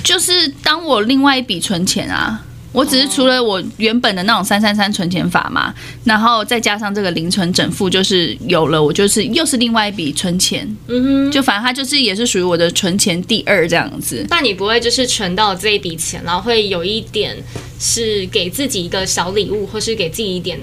[0.02, 2.44] 就是当我另外一笔存钱啊。
[2.78, 14.24] 我只是除了我原本的那种三三三存钱法嘛，然后再加上这个零存整付，就是有了，我就是又是另外一笔存钱，嗯哼，就反正它就是也是属于我的存钱第二这样子。
[14.30, 17.36] 但你不会就是存到这一笔钱，然后会有一点
[17.80, 20.56] 是给自己一个小礼物，或是给自己一点？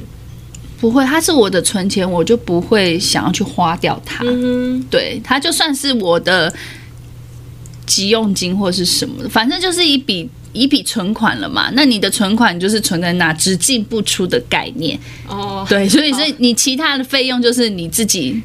[0.79, 4.23] 不会，它是我的存钱，我就不会想要去花掉它。
[4.25, 6.53] 嗯，对，它就算是我的
[7.85, 10.29] 急用金或是什么的，反正就是一笔。
[10.55, 11.69] 一笔存款了嘛？
[11.73, 15.65] 那你的存款就是存在那，只进不出的概念哦。
[15.69, 18.41] 对，所以是你其他的费用就是你自己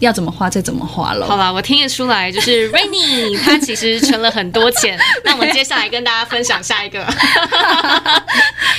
[0.00, 1.26] 要怎么花再怎么花了。
[1.26, 4.98] 好吧，我听得出来，就是 Rainy 他其实存了很多钱。
[5.24, 7.02] 那我们接下来跟大家分享下一个。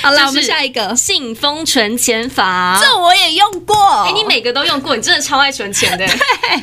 [0.02, 2.80] 好了，我们下一个信封存钱法。
[2.80, 3.74] 这我也用过。
[4.04, 6.06] 哎，你每个都用过，你真的超爱存钱的。
[6.06, 6.16] 对，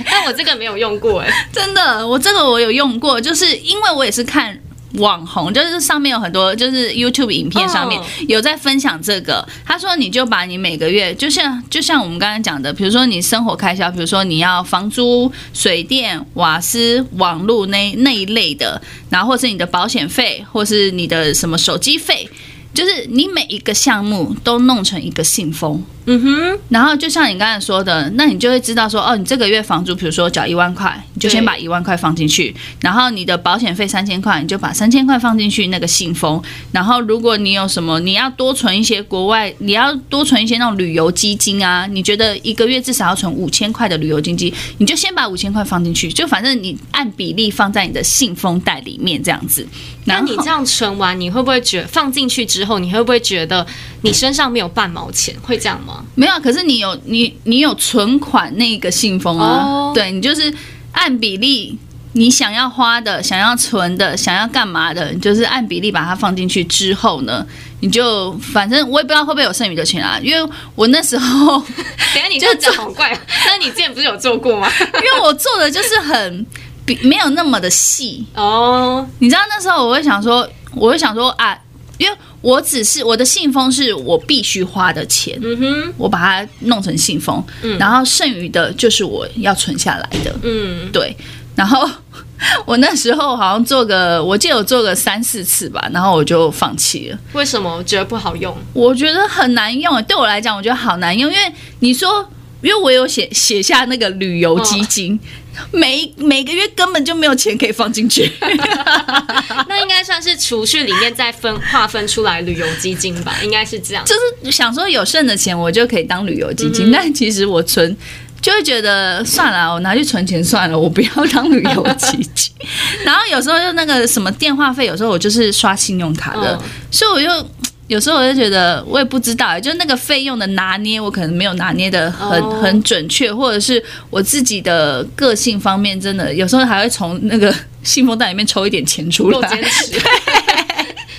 [0.10, 4.58] 但我这个没有用过，哎，真的，我这个我有用过，就是因为我也是看。
[4.94, 9.48] 网红就是上面有很多，就是 YouTube 影片上面有在分享这个。
[9.66, 22.30] 他说，你就把你每个月，就像就像我们刚刚讲的，比如说你生活开销，比如说你要房租、水电、瓦斯、网络那那一类的，然后或是你的保险费，或是你的什么手机费，
[22.74, 25.84] 就是你每一个项目都弄成一个信封。
[26.06, 36.42] 嗯哼，然后就像你刚才说的，那你就会知道说，哦，你这个月房租，比如说缴一万块，你就先把一万块放进去，然后你的保险费三千块，你就把三千块放进去那个信封，
[36.74, 49.66] 然后如果你有什么，你要多存一些国外，你要多存一些那种旅游基金啊，你觉得一个月至少要存五千块的旅游基金，你就先把五千块放进去，就反正你按比例放在你的信封袋里面这样子。
[50.06, 53.66] 那你这样存完，你会不会觉得放进去之后，你会不会觉得
[54.04, 55.34] 你身上没有半毛钱？
[55.42, 56.04] 会这样吗？
[56.16, 59.94] 没有，可是你有你你有存款那个信封啊？Oh.
[59.96, 60.54] 对，你就是
[60.92, 61.80] 按比例，
[62.12, 67.46] 你想要花的、想要存的、想要干嘛的，你就是按比例把它放进去之后呢，
[67.80, 71.60] 你就反正我也不知道会不会有剩余的钱啊，因为我那时候，
[72.14, 74.70] 等下你这样讲好怪， 但是你之前不是有做过吗？
[74.80, 76.46] 因为我做的就是很
[76.86, 79.06] 比没有那么的细哦，oh.
[79.20, 81.58] 你知道那时候我会想说，我会想说啊。
[82.00, 91.16] 因为我只是我的信封是我必须花的钱，嗯哼，我把它弄成信封，嗯，然后剩余的就是我要存下来的，嗯，对，
[91.56, 91.90] 然后
[92.68, 97.18] 我那时候好像做个，我记得我做个三四次吧，然后我就放弃了。
[97.32, 97.78] 为什么？
[97.78, 98.54] 我觉得不好用？
[98.74, 102.28] 我觉得很难用，对我来讲，我觉得好难用，因为你说，
[102.64, 105.20] 因为我有写写下那个旅游基金，
[105.56, 108.32] 哦、每每个月根本就没有钱可以放进去。
[109.70, 113.36] 那应该算是储蓄里面再分划分出来旅游基金吧？
[113.44, 117.96] 应该是这样，就是想说有剩的钱我就可以当旅游基金，嗯、但其实我存。
[118.42, 122.54] 就会觉得算了，我拿去存钱算了，我不要当旅游基金。
[123.06, 127.50] 然后有时候就那个什么电话费，有时候我就是刷信用卡的，嗯、所以我就
[127.88, 137.54] 有时候我就觉得我也不知道，就那个费用的拿捏，我可能没有拿捏的很、哦、很准确，或者是我自己的个性方面，真的有时候还会从那个
[137.84, 139.40] 信封袋里面抽一点钱出来。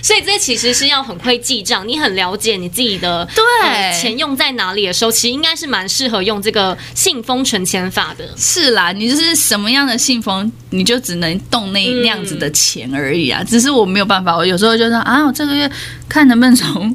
[0.04, 8.28] 所以这其实是要很会记账，你很了解你自己的对、呃、钱用在哪里的时候，其实应该是蛮适合用这个信封存钱法的。
[8.36, 13.40] 是啦，你就是什么样的信封，你就只能动那那样子的钱而已啊。
[13.40, 15.70] 嗯、只是我没有办法，我有时候就说啊，我这个月
[16.06, 16.94] 看能不能从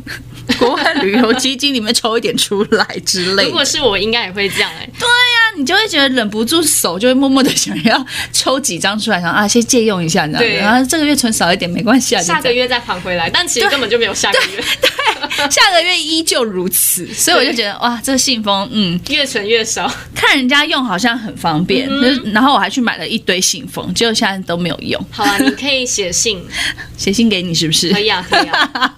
[0.60, 3.44] 国外旅游基金里面抽一点出来之类的。
[3.46, 4.90] 如果是我，应该也会这样哎、欸。
[5.00, 10.56] 对呀、啊，你就会觉得忍不住手就会默默的想要抽几张出来，想啊，先借用一下，你知道吗？
[10.62, 13.00] 然后这个月存少一点没关系啊，下个月再还。
[13.00, 14.90] 回来，但其实根本就没有下个月，对，
[15.38, 25.02] 对，下个月依旧如此，所以我就觉得哇，这个信封，嗯，越存越少，看人家用好像很方便，嗯、然后我还去买了一堆信封，结果现在都没有用。
[25.10, 26.44] 好啊，你可以写信，
[26.98, 27.90] 写信给你是不是？
[27.94, 28.96] 可以啊，可以啊。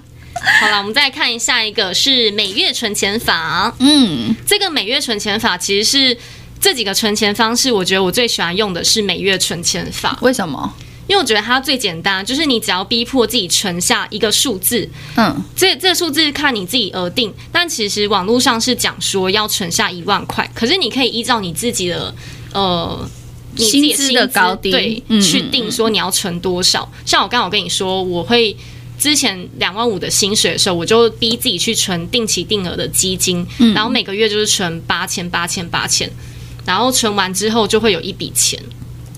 [0.60, 6.18] 好了，我们再看一下一个是每月存钱法，嗯，这个每月存钱法其实是
[6.60, 10.74] 这几个存钱方式，我觉得我最喜欢用的是每月存钱法，为什么？
[11.08, 14.88] 因为我觉得它最简单，就是你只要逼迫自己存下一个数字，
[15.18, 17.34] 嗯，这这数字看你自己而定。
[17.52, 22.16] 但其实网络上是讲说要存下一万块，可是你可以依照你自己的
[22.54, 23.10] 呃
[23.56, 26.90] 你自己的薪资的高低对去定说你要存多少。
[27.06, 28.56] 像我刚刚我跟你说，我会
[29.02, 36.08] 之前两万五的薪水的时候，我就逼自己去存定期定额的基金，嗯、然后每个月就是存八千八千八千，
[36.68, 38.62] 然后存完之后就会有一笔钱。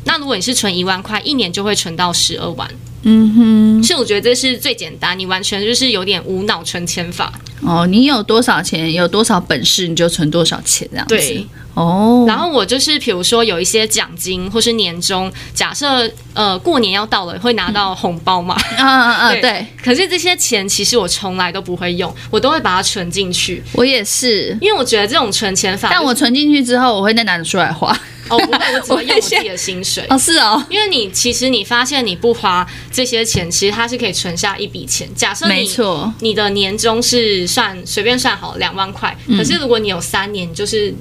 [0.05, 2.69] 那如果你是存一万块，一年就会存到十二万。
[3.03, 7.31] 嗯哼，所以我觉得这是最简单，你完全就是有点无脑存钱法。
[7.61, 11.15] 哦，你有多少钱，有多少本事，你就存多少钱这样子。
[11.15, 12.25] 对，哦。
[12.27, 18.57] 然后我就是，比如说有一些奖金或是年终，假设呃过年要到了，会拿到红包嘛。
[18.77, 19.65] 嗯嗯嗯，对。
[19.81, 23.63] 可是这些钱其实我从来都不会用，我都会把它存进去。
[23.73, 27.97] 我也是，因为我觉得这种存钱法，但我存进去之后，我会再拿出来花。
[28.30, 30.05] 哦，不会，我只会用我自己的薪水。
[30.09, 35.07] 哦，是哦，因为你其实你发现你不花这些钱，其实它是可以存下一笔钱。
[35.15, 40.93] 假设你没错，你的年终是算随便算好两万块，可是如果你有三年，就是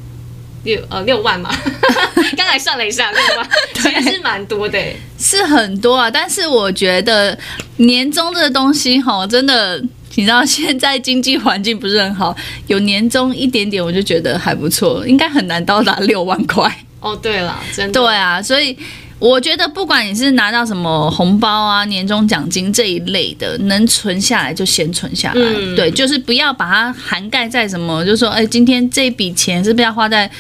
[0.65, 1.55] 六呃六万嘛。
[2.37, 4.79] 刚才算了一下，六万其实是蛮多的，
[5.19, 6.11] 是很多啊。
[6.11, 7.39] 但是我觉得
[7.77, 9.81] 年终这个东西哈，真的，
[10.15, 12.35] 你知道现在经济环境不是很好，
[12.67, 16.85] 有年终一点点，我就觉得还不错，应该很难到达六万块。
[17.03, 18.77] 哦，对了，真的对啊，所以
[19.19, 25.41] 我觉得不管你是拿到什么红包啊、年终奖金这一类的，能存下来就先存下来。
[25.41, 30.31] 嗯、对，就是不要把它涵盖在什么，就是说，哎，今天这笔钱是不是要花在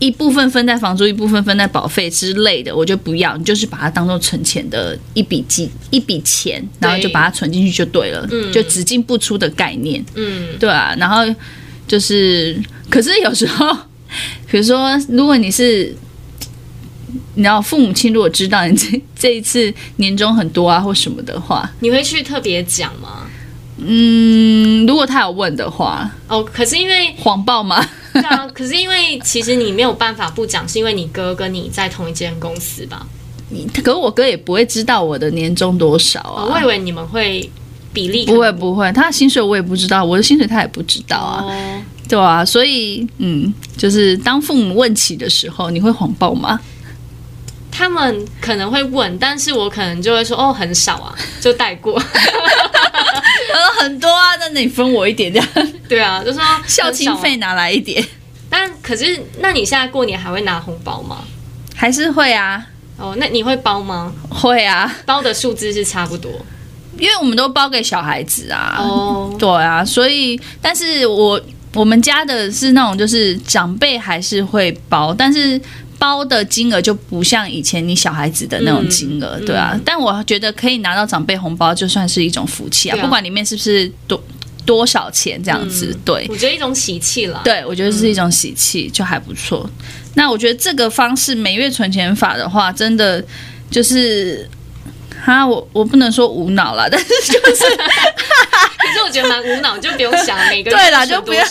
[0.00, 2.74] 一部分分在房租，一部分分在保费之类的？
[2.74, 10.04] 我就不要，你就是把它当做存钱的一笔记一笔钱，然后就把它存进去就对了，对就只进不出的概念。
[10.16, 11.24] 嗯，对啊，然后
[11.86, 12.60] 就是，
[12.90, 13.72] 可是有时候，
[14.50, 15.94] 比如说，如果你是
[17.34, 23.26] 你知道父母亲如果知道你这 这一次年终很多啊或什么的话，你会去特别讲吗？
[23.76, 27.84] 嗯，如果他有问的话，哦，可是因为谎报吗？
[28.12, 33.04] 对啊，可是因为其实你没有办法不讲，是因为你哥跟你在同一间公司吧？
[33.50, 36.44] 你可是我哥也不会知道我的年终多少啊。
[36.44, 37.50] 哦，我以为你们会
[37.92, 41.42] 比例，不会不会，他的薪水我也不知道，我的薪水他也不知道啊。
[41.44, 46.60] 哦，对啊，所以嗯，就是当父母问起的时候，你会谎报吗？
[47.76, 51.12] 他们可能会问，但是我可能就会说哦，很少啊，
[51.42, 52.00] 就带过。
[53.52, 55.48] 呃，很多啊，那你分我一点这样。
[55.88, 58.02] 对啊，就说孝亲费拿来一点。
[58.48, 61.24] 但可是，那你现在过年还会拿红包吗？
[61.74, 62.64] 还是会啊。
[62.96, 64.12] 哦，那你会包吗？
[64.30, 66.30] 会啊，包的数字是差不多，
[66.96, 68.76] 因为我们都包给小孩子啊。
[68.78, 71.40] 哦，对啊，所以，但是我
[71.74, 75.60] 我们家的是那种，就是长辈还是会包，但是。
[76.04, 79.70] 包的金额就不像以前你小孩子的那种金额，嗯、对啊。
[79.72, 82.98] 嗯、但我觉得可以拿到长辈红包，就算是一种福气啊。
[82.98, 84.22] 啊不管里面是不是多
[84.66, 86.26] 多少钱这样子，嗯、对。
[86.28, 87.40] 我觉得一种喜气了。
[87.42, 89.64] 对，我觉得是一种喜气，就还不错。
[89.64, 89.72] 嗯、
[90.14, 93.24] 那我觉得这个方式每月存钱法的话，真的
[93.70, 94.46] 就是。
[95.24, 97.64] 哈，我我不能说无脑了，但是就是，
[98.94, 101.44] 可是我觉得蛮无脑，就不用想每个人 对啦，就不用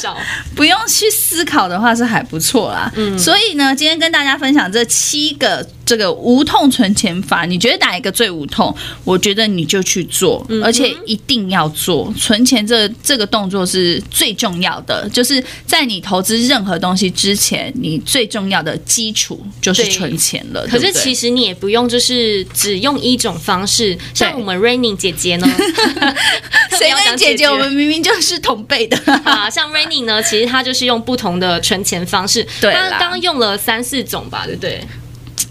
[0.56, 2.92] 不用去思考的话是还不错啦。
[2.96, 5.68] 嗯，所以呢，今天跟大家分享这七个。
[5.86, 8.76] 这个无痛存钱法，你觉得哪一个最无痛？
[9.04, 12.14] 我觉得你就去做，而且一定要做。
[12.18, 20.66] 存钱这这个动作是最重要的，就是在你投资任何东西之前，你最重要的基础就是存钱了。
[20.68, 25.48] 可是其实你也不用就是只用一种方式，像我们 Raining 姐姐呢，
[26.72, 27.46] 谁跟姐姐？
[27.50, 29.50] 我们明明就是同辈的 啊。
[29.50, 34.82] 像 Raining 呢，其实她就是用不同的存钱方式，对，他刚用了三四种吧，对不对？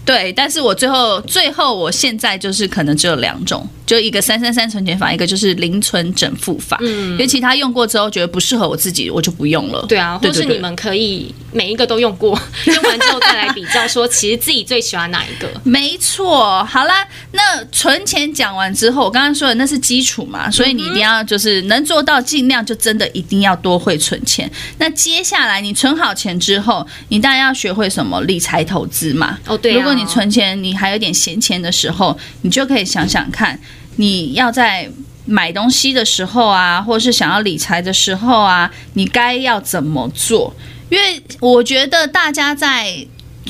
[0.05, 3.67] 对，但是我最后最后我现在就是可能只有两种。
[3.85, 6.77] 就一个三三三存钱法，一个就是零存整付法。
[6.81, 9.85] 嗯，因为其他用过之后觉得不适合我自己，我就不用了。
[9.89, 12.29] 对啊，或是你们可以每一个都用过，
[12.65, 15.49] 用完之后再来比较，说其实自己最喜欢哪一个。
[15.65, 24.49] 没错，好啦，那存钱讲完之后，我刚刚说的那是基础嘛，所以你一定要就是能做到，尽量就真的一定要多会存钱。
[24.77, 29.37] 那接下来你存好钱之后，你当然要学会什么理财投资嘛。
[29.45, 29.75] 哦，对啊。
[29.75, 33.59] 如果你存钱，你还有点闲钱的时候，你就可以想想看。
[33.97, 34.89] 你要在
[35.25, 40.53] 买东西的时候啊，或是想要理财的时候啊，你该要怎么做？
[40.89, 43.05] 因为我觉得大家在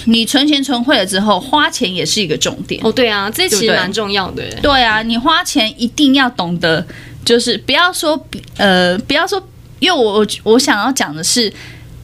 [0.05, 2.81] 你存钱存会了之后，花钱也是一个重点。
[2.83, 4.43] 哦，对啊，这其实蛮重要的。
[4.51, 6.85] 对，对啊，你花钱一定要懂得，
[7.23, 8.27] 就是不要说
[8.57, 9.41] 呃，不要说，
[9.79, 11.51] 因为我我想要讲的是。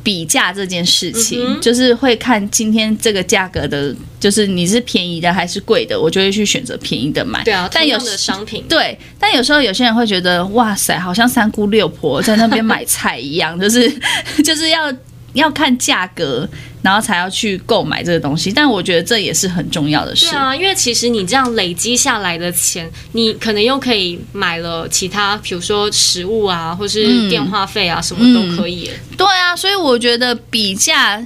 [0.04, 7.44] 比价这件事情，嗯，就是会看今天这个价格的，就是你是便宜的还是贵的，我就会去选择便宜的买。
[7.44, 13.92] 对啊，但有的商品，对，但有时候有些人会觉得，哇塞，好像三姑六婆在那边买菜一样，就是
[14.44, 14.94] 就是要。
[15.34, 16.48] 要看价格，
[16.82, 20.30] 然后才要去购买这个东西，但我觉得这也是很重要的事。
[20.30, 28.90] 对啊，因为其实你这样累积下来的钱，你可能又可以买了其他，比如说食物啊，或是电话费啊，嗯、什么都可以。
[29.18, 31.24] 对啊，所以我觉得比价，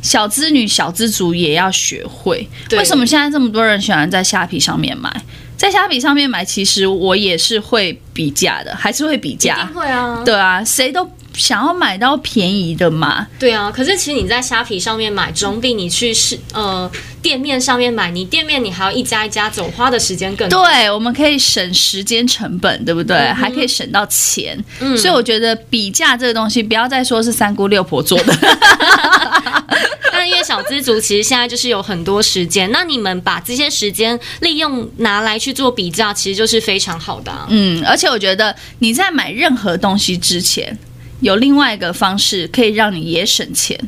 [0.00, 2.48] 小资女、小资族也要学会。
[2.72, 5.22] 为什么现在这么多人喜欢在虾皮上面买？
[5.56, 9.64] 在虾皮上面买，其实我也是会比价的，还是会比价。
[9.72, 11.08] 会啊，对啊，谁都。
[11.34, 13.26] 想要买到便宜的嘛？
[13.38, 16.90] 对啊，可是其实你在虾皮上面买，总比你去是呃
[17.22, 20.64] 店面上面买，你店面你还要一家一家走，花的时间更多。
[20.64, 23.16] 对，我们可以省时间成本，对不对？
[23.16, 24.62] 嗯、还可以省到钱。
[24.80, 28.34] 嗯，所以我觉得比价这个东西，不要再说是三姑六婆做的。
[30.12, 37.46] 但因为小资族其实现在就是有很多时间，那你们把这些时间利用拿来去做比较，其实就是非常好的、啊。
[37.48, 40.78] 嗯，而且我觉得你在买任何东西之前。
[41.22, 43.78] 有另外一个方式可以让你也省钱，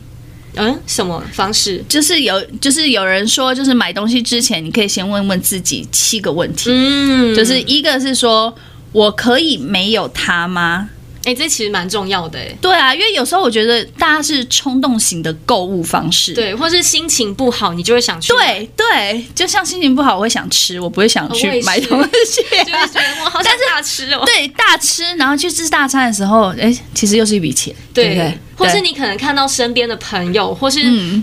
[0.54, 1.84] 嗯，什么方式？
[1.88, 8.54] 就是有，就是有人说，就是买东西之前，你可以先问问自己七个问题，嗯，就是一个是说，
[8.92, 10.88] 我可以没有它吗？
[11.24, 12.56] 哎、欸，这其实蛮重要的，哎。
[12.60, 18.32] 对啊，因为有时候我觉得大家是冲动型的购物方式，对，或是心情不好，你就会想去。
[18.32, 24.22] 对对，就像心情不好，我会想吃，我不会想去买东西， 就是觉得我好想大吃哦。
[24.26, 28.38] 对，大吃，然后去吃大餐的时候，哎、欸，其实又是一笔钱，对不对？
[28.56, 30.80] 或是你可能看到身边的朋友，或是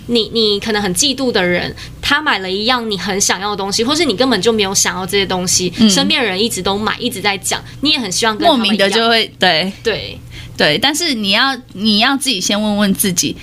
[0.08, 10.20] 你你可能很嫉妒的人，他买了一样你很想要的东西，或是你根本就没有想要这些东西，身边人一直都买，一直在讲，你也很希望跟他们莫名的就会对对
[10.58, 13.36] 对，但是你要你要自己先问问自己，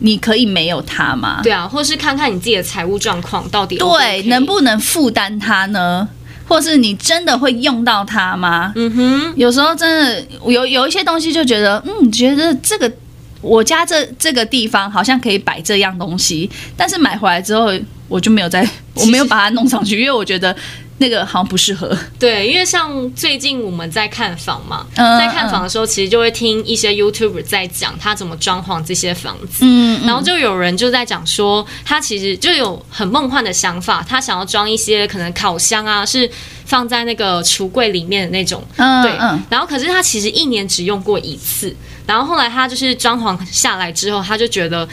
[0.00, 1.40] 你可以没有它吗？
[1.42, 6.08] 对啊，或是看看你自己的财务状况到底 OK 对能不能负担它呢？
[6.46, 8.72] 或是你真的会用到它吗？
[8.76, 12.92] 嗯哼，有时候真的有有一些东西就觉得，嗯，觉得这个。
[13.40, 17.72] 我家这这个地方好像可以摆这样东西，但是买回来之后
[18.08, 20.54] 我就没有再，我没有把它弄上去，因为我觉得
[21.00, 21.96] 那个好像不适合。
[22.18, 36.30] 对，因为像最近我们在看房嘛，在看房的时候，其实就会听一些 YouTuber 在讲他怎么装潢这些房子，嗯，然后就有人就在讲说，他其实就有很梦幻的想法，他想要装一些可能烤箱啊，是
[36.66, 39.12] 放在那个橱柜里面的那种，嗯，对，
[39.48, 41.74] 然后可是他其实一年只用过一次。
[42.06, 44.88] 然后后来他就是装潢下来之后，他就觉得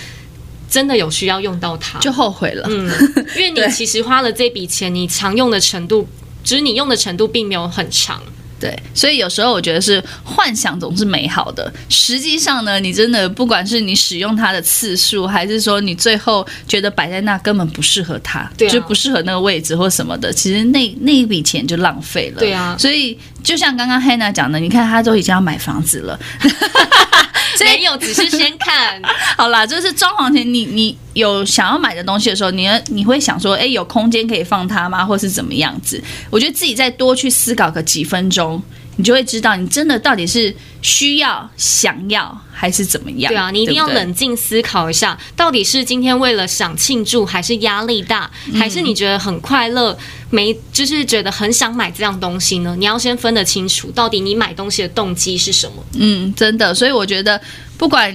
[0.70, 2.68] 真的有需要用到它，就后悔了。
[2.70, 2.89] 嗯，
[3.38, 6.07] 因为你其实花了这笔钱，你常用的程度，
[6.43, 8.22] 只是你用的程度并没有很长。
[8.60, 22.39] 对，所以有时候我觉得是幻想总是美好的，实际上呢，你真的不管是你使用它的次数，还是说你最后觉得摆在那根本不适合它，对啊、就不适合那个位置或什么的，其实那那一笔钱就浪费了。
[22.39, 26.20] 对啊，所以就像刚刚 Hannah 讲的，你看他都已经要买房子了，
[27.60, 29.01] 没有，只是先看。
[29.38, 35.05] 好啦，就是装潢前你你有想要买的东西的时候，你你会想说，哎，有空间可以放它吗？
[35.05, 36.01] 或是怎么样子？
[36.30, 38.61] 我觉得自己再多去思考个几分钟。
[38.99, 40.51] 你就会知道，你真的到底是
[40.82, 43.32] 需要、想要还是怎么样？
[43.32, 49.95] 对啊，你一定要冷静思考一下，对对，到底是今天为了想庆祝，还是压力大，还是你觉得很快乐，
[50.32, 52.76] 没就是觉得很想买这样东西呢？
[52.80, 55.74] 你要先分得清楚，到底你买东西的动机是什么？
[55.99, 57.39] 嗯，真的，所以我觉得
[57.78, 58.11] 不管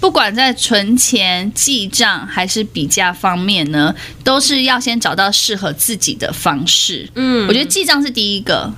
[0.00, 7.08] 不管在存钱、记账还是比价方面呢，都是要先找到适合自己的方式。
[7.14, 8.72] 嗯，我觉得记账是第一个。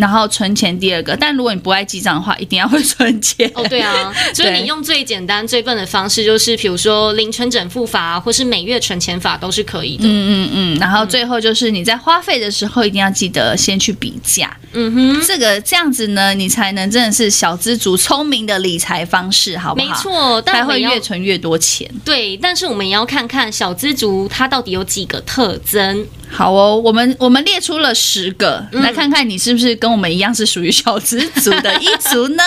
[0.00, 3.50] 然后存钱第二个，但如果你不爱记账的话，一定要会存钱。
[3.54, 10.04] 哦，对啊， 所以你用最简单、最笨的方式，就是比如说零存整付法，或是每月存钱法都是可以的。
[10.04, 10.78] 嗯嗯嗯。
[10.78, 14.56] 然后最后就是你在花费的时候，一定要记得先去比价。
[14.72, 19.86] 嗯哼，这个这样子呢，你才能真的是小资族聪明的理财方式，好不好？
[19.86, 21.88] 没错，但才会越存越多钱。
[22.04, 26.06] 对，但是我们也要看看小资族他到底有几个特征。
[26.32, 32.42] 好哦，我们我们列出了十个，嗯、来看看你是不是跟我们一样是属于小资族的一族呢？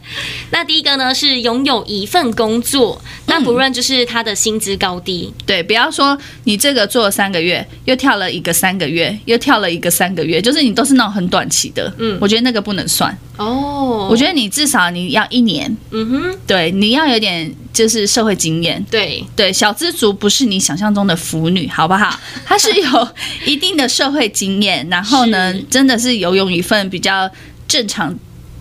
[0.50, 13.16] 那第一个呢是拥有一份工作，那不论就是他的薪资高低，嗯、对，不要说你这个做了三个月，又跳了一个三个月，又跳了一个三个月，就是你都是那种很短期的，嗯，我觉得那个不能算。
[13.36, 14.08] 哦。
[14.10, 22.18] 我觉得你至少你要一年，嗯哼，对，你要有点就是社会经验，对对，小资族不是你想象中的腐女，好不好？
[22.46, 23.08] 她是有。
[23.44, 27.30] 一定的社会经验，然后呢，真的是拥有一份比较
[27.68, 28.12] 正常，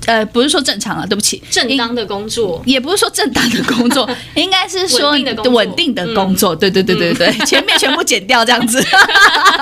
[0.05, 8.83] 呃，不是说正常啊，对不起，正当的工作，也不是说正当的工作， 应该是说稳定的工作，稳定的工作，对对对对对，嗯、前面全部剪掉这样子。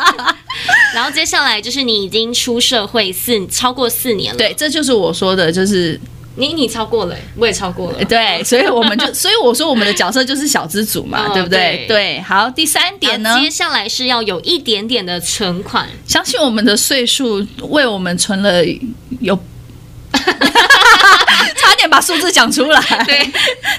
[0.94, 6.00] 然后接下来就是你已经出社会四超过四年了，对，这就是我说的，就是。
[6.36, 8.04] 你你超过了，我也超过了。
[8.06, 11.86] 对，所以我们就， 所以我说我们的角色就是小资主嘛，哦、对不对？
[11.88, 15.88] 对，好，第三点呢，接下来是要有一点点的存款。
[16.08, 18.66] 相信我们的岁数为我们存了
[19.20, 19.38] 有，
[20.12, 22.82] 差点把数字讲出来。
[23.06, 23.32] 对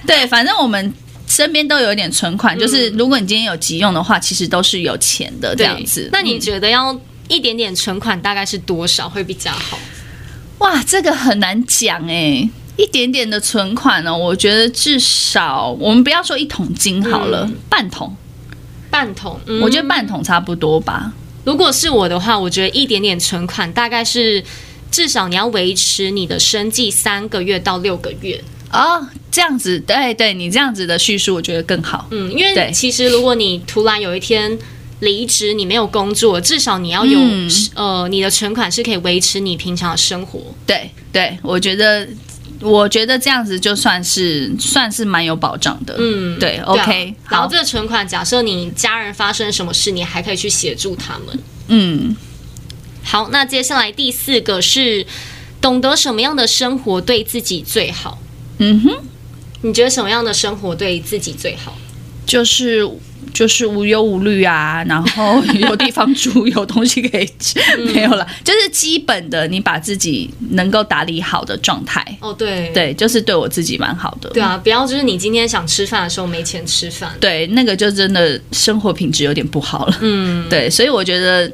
[0.07, 0.93] 对，反正我们
[1.27, 6.09] 身边都有一点存款，嗯、就是如果你今天有急用的话，其实都是有钱的这样子。
[6.13, 6.97] 那你觉得要
[7.27, 9.77] 一点点存款大概是多少会比较好？
[10.65, 12.49] 哇，这个很难讲哎，
[12.79, 18.17] 一点点的存款呢，我觉得至少我们不要说一桶金好了，嗯、半桶，
[18.91, 21.13] 半桶，嗯、我觉得半桶差不多吧。
[21.45, 24.43] 如果是我的话，我觉得一点点存款大概是
[24.91, 28.43] 至少你要维持你的生计三个月到六个月
[28.73, 32.09] 哦，这样子，对对，你这样子的叙述我觉得更好。
[32.11, 34.59] 嗯，因为其实如果你突然有一天。
[35.01, 40.41] 离职，你没有工作，至少你要有、嗯、呃，你的存款是可以维持你平常的生活。
[40.67, 42.09] 对对，我觉得，
[42.61, 45.97] 我觉得这样子就算是算是蛮有保障的。
[45.99, 47.15] 嗯，对，，OK。
[47.29, 51.39] 然后这个存款，假设你家人发生什么事，你还可以去协助他们。
[51.69, 52.17] 嗯，
[53.03, 55.05] 好，那接下来第四个是
[55.61, 58.19] 懂得什么样的生活对自己最好。
[58.59, 58.97] 嗯哼，
[59.63, 61.77] 你觉得什么样的生活对自己最好？
[62.25, 62.89] 就是。
[63.35, 72.03] 就是无忧无虑啊， 然后有地方住， 有东西可以吃，嗯、 没有了，就是基本的，你把自己能够打理好的状态。
[72.21, 74.31] 哦，对，对，就是对我自己蛮好的。
[74.31, 77.11] 对啊，不要就是你今天想吃饭的时候没钱吃饭。
[77.21, 79.99] 对，那个就真的生活品质有点不好了。
[80.01, 81.51] 嗯，对，所以我觉得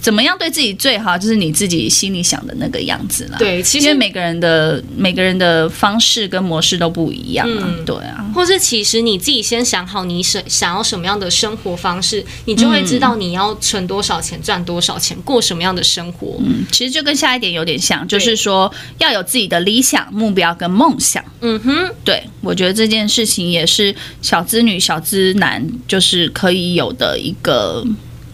[0.00, 3.38] 怎么样对自己最好，就是你自己心里想的那个样子啦。
[3.38, 7.64] 对，其实每个人的每个人的方式跟模式都不一样啊。
[7.66, 11.23] 嗯、对啊，或是其实你自己先想好你想想要什么样的。
[11.24, 16.36] 的生活方式，你就会知道你要存多少钱，赚多少钱，过什么样的生活。
[16.44, 21.24] 嗯，其实就跟下一点有点像，就是说要有自己的理想目标跟梦想。
[21.40, 27.84] 嗯哼，对，我觉得这件事情也是小资女、小资男就是可以有的一个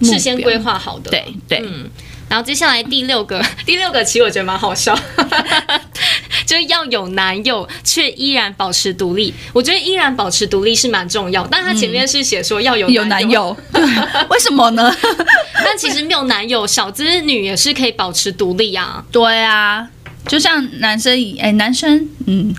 [0.03, 1.11] 事先规划好的。
[1.11, 1.89] 对对，嗯。
[2.29, 4.97] 然后接下来第六个， 第六个其实我觉得蛮好笑。
[6.51, 9.33] 就是要有男友，却依然保持独立。
[9.53, 13.57] 我觉得依然保持独立是蛮重要，但他前面是写说要有有男友，
[14.29, 14.93] 为什么呢？
[15.65, 19.05] 但其实没有男友，小资女也是可以保持独立啊。
[19.13, 19.87] 对啊，
[20.27, 22.53] 就像男生，哎，男生，嗯，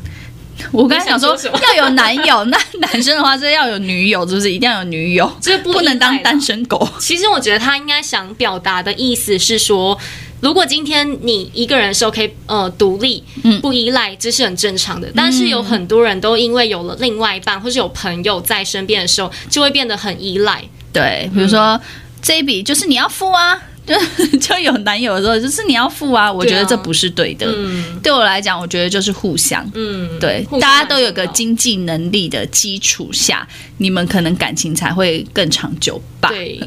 [0.71, 1.37] 我刚才想说
[1.75, 6.87] 要有男友，那男生的话是要有女友，是不是一定要有女友，就是不，不能当单身狗。
[6.97, 9.99] 其实我觉得他应该想表达的意思是说。
[10.41, 15.07] 如果今天你一个人的时候可以呃独立，嗯，不依赖，这是很正常的。
[15.15, 20.63] 但是有很多人都因为有了另外一半或是有朋友在身边的时候，就会变得很依赖。
[20.91, 21.81] 对，比如说、嗯、
[22.21, 23.95] 这一笔就是你要付啊，就
[24.41, 26.31] 就有男友的时候就是你要付啊。
[26.31, 27.45] 我觉得这不是对的。
[27.45, 29.63] 对，啊嗯、对我来讲，我觉得就是互相。
[29.75, 36.29] 嗯，对，大家都有个经济能力的基础下，你们可能感情才会更长久吧。
[36.29, 36.59] 对，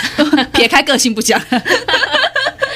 [0.54, 1.38] 撇开个性不讲。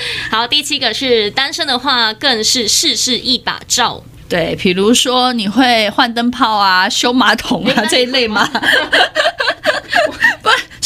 [0.30, 4.02] 好，第七个是单身的话，更是事事一把照。
[4.28, 8.48] 对，比如说你会换灯泡啊、修马桶啊这一类吗？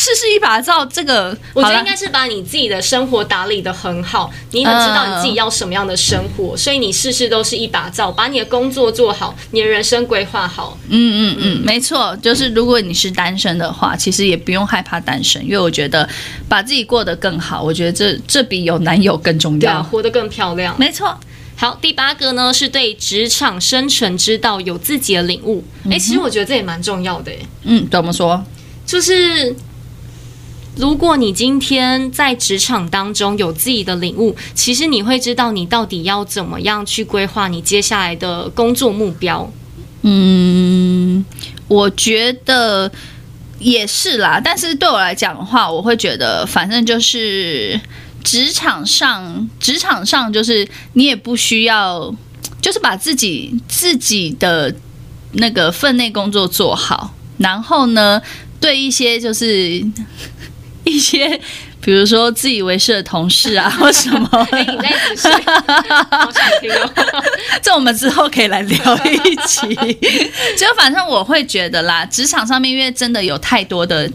[0.06, 0.86] 不，事事一把照。
[0.86, 10.78] 这个我觉得应该是把你自己的生活打理的很好，你很知道你自己要什么样的生活，嗯、所以你事事都是一把照，把你的工作做好，你的人生规划好。
[10.88, 16.08] 嗯嗯嗯，没错，就是如果你是单身的话，其实也不用害怕单身，因为我觉得
[16.48, 20.78] 把自己过得更好，我觉得这这比有男友更重要，对啊，活得更漂亮。
[20.78, 21.18] 没错。
[21.58, 25.64] 好，第八个呢是对职场生存之道有自己的领悟。
[25.86, 27.32] 哎、欸，其实我觉得这也蛮重要的。
[27.62, 28.44] 嗯，怎么说？
[28.84, 29.56] 就是
[30.76, 39.50] 如果你今天在职场当中有自己的领悟，其实你会知道你到底要怎么样去规划你接下来的工作目标。
[40.02, 41.24] 嗯，
[41.66, 42.90] 我觉得
[43.58, 44.40] 也是啦。
[44.42, 47.80] 但是对我来讲的话，我会觉得反正就是。
[48.24, 52.12] 职场上，职场上就是你也不需要，
[52.60, 54.74] 就是把自己自己的
[55.34, 58.20] 那个分内工作做好，然后呢，
[58.58, 59.80] 对一些就是
[60.86, 61.38] 一些，
[61.80, 65.28] 比如说自以为是的同事啊， 或什么，欸、你在仔细，
[66.10, 66.90] 好想听哦。
[67.62, 69.66] 这我们之后可以来聊一期。
[70.56, 74.10] 就反正我会觉得啦，职场上面因为真的有太多的。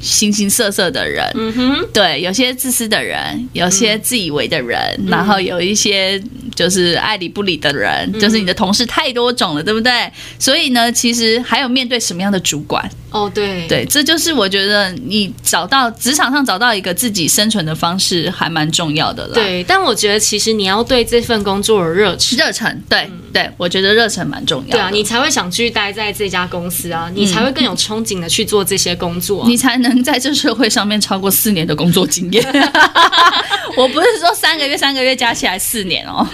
[0.00, 6.22] 形形色色的人，嗯哼，对，有些自私的人，有些自以为的人，嗯、然后有一些
[6.54, 10.08] 就是爱理不理的人，嗯、就是你的同事太多种了，对不对？
[10.38, 12.88] 所以呢，其实还有面对什么样的主管。
[13.10, 19.34] 哦，对对，这就是我觉得你找到职场上找到一个自己生存的方式还蛮重要的了。
[19.34, 24.72] 对，但我觉得其实你要对这份工作有热忱，热忱，对、嗯、对，我觉得热忱蛮重要的。
[24.72, 32.44] 对啊，你才会想继续待在这家公司啊，你才会更有憧憬的去做这些工作、啊嗯， 你才能在这社会上面超过四年的工作经验。
[33.76, 36.26] 我不是说三个月，三个月加起来四年哦。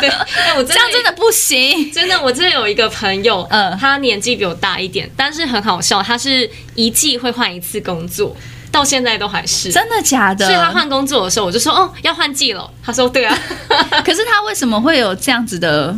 [0.00, 0.08] 对，
[0.56, 1.90] 我 这样真的不行。
[1.92, 8.34] 真的，我真的有一个朋友，嗯，他年纪比我大一点，但是很好笑，他是一季会换一次工作，
[8.72, 9.70] 到现在都还是。
[9.70, 10.46] 真的假的？
[10.46, 12.70] 所以他换工作的时候，我就说哦，要换季了。
[12.82, 13.38] 他说对啊。
[14.04, 15.96] 可是他为什么会有这样子的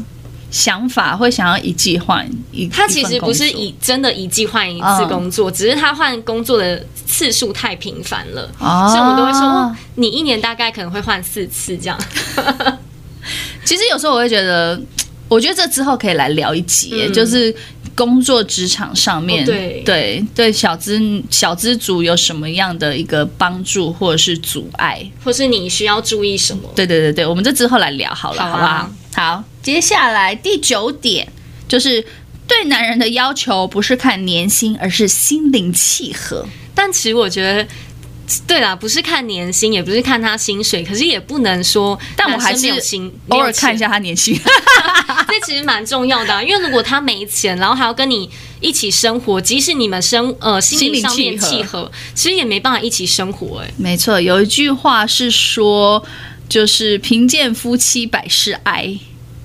[0.51, 2.67] 想法，会想要一季换一？
[2.69, 11.99] 他其实不是以真的一季换一次工作，嗯、只是他换工作的次数太频繁了，哦、所以我们都会说，哦，你一年大概可能会换四次这样。
[13.65, 14.81] 其实有时候我会觉得，
[15.29, 17.55] 我觉得这之后可以来聊一集，嗯、就是
[17.97, 26.71] 工作职场上面，哦、对对对，小资小资族有什么样的一个帮助或者是阻碍，或是你需要注意什么？
[26.77, 29.33] 对对对对，我们这之后来聊好了，好，啊、好不好？
[29.35, 31.27] 好，接下来第九点
[31.67, 32.05] 就是
[32.47, 36.47] 对男人的要求不是看年薪，而是心灵契合。
[36.75, 37.67] 但其实我觉得。
[38.47, 44.37] 对啦，不是看年薪，也不是看他薪水，可是也不能说，但我还是有心偶尔看一下他年薪，
[45.29, 46.43] 这其实蛮重要的啊。
[46.43, 48.29] 因为如果他没钱，然后还要跟你
[48.61, 53.61] 一起生活，即使你们生呃心灵上面契合，其实也没办法一起生活。
[53.61, 56.05] 哎，没错，有一句话是说，
[56.49, 58.99] 就是贫贱夫妻百事哀。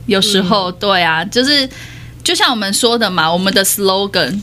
[0.08, 1.70] 有时候，对啊，就是
[2.24, 4.42] 就像我们说的嘛，我们的 slogan。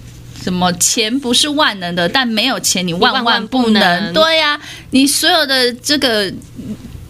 [0.48, 3.74] 什么钱不是万能的，但没有钱你万万不能。
[3.74, 4.14] 不能。
[4.14, 4.60] 对呀、啊，
[4.92, 6.32] 你所有的这个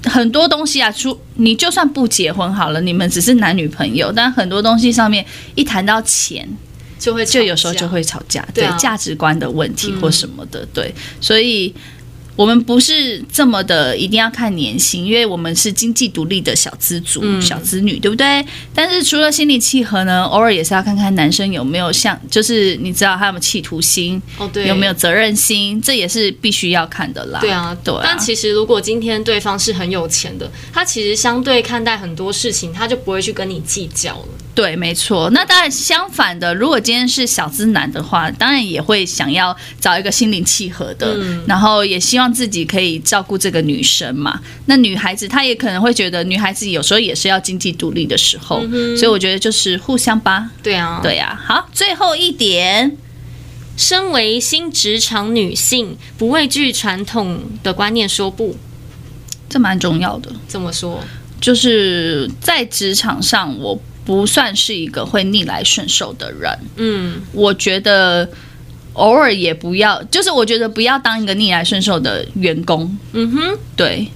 [0.03, 5.25] 很多东西啊，出你就算不结婚好了，你们只是男女朋友，但很多东西上面
[5.55, 6.49] 一谈到钱，
[6.99, 11.73] 就会就有时候就会吵架，对，价、啊、值观的问题或什么的，嗯、对，所以。
[12.39, 18.47] 我们不是这么的一定要看年薪，因为我们是经济独立的小资族、嗯、小资女，对不对？
[18.73, 27.41] 但是除了心理契合呢，偶尔也是要看看男生有没有像，就是你知道他有没有企图心，哦，对，有没有责任心，这也是必须要看的啦。
[27.41, 28.03] 对啊，对啊。
[28.05, 34.29] 但其实如果今天对方是很有钱的，他其实相对看待很多事情，他就不会去跟你计较了。
[34.59, 35.31] 对，没错。
[35.31, 44.41] 那当然，相反的，如果今天是小资男的话，当然也会想要找一个心灵契合的，嗯、然后也希望自己可以照顾这个女生嘛。
[44.67, 50.51] 那女孩子她也可能会觉得，女孩子有时候也是要经济独立的时候，嗯、所以我觉得就是互相吧。
[50.61, 51.41] 对啊，对啊。
[51.47, 52.97] 好，最后一点，
[53.77, 58.57] 身为新职场女性，不畏惧传统的观念说不。
[59.49, 60.33] 这蛮重要的。
[60.49, 61.01] 怎么说？
[61.41, 66.51] 就是在职场上，我不算是一个会逆来顺受的人。
[66.77, 68.27] 嗯，我觉得
[68.95, 72.99] 偶尔也不要，就是我觉得不要当一个逆来顺受的员工。
[73.13, 74.09] 嗯哼，对，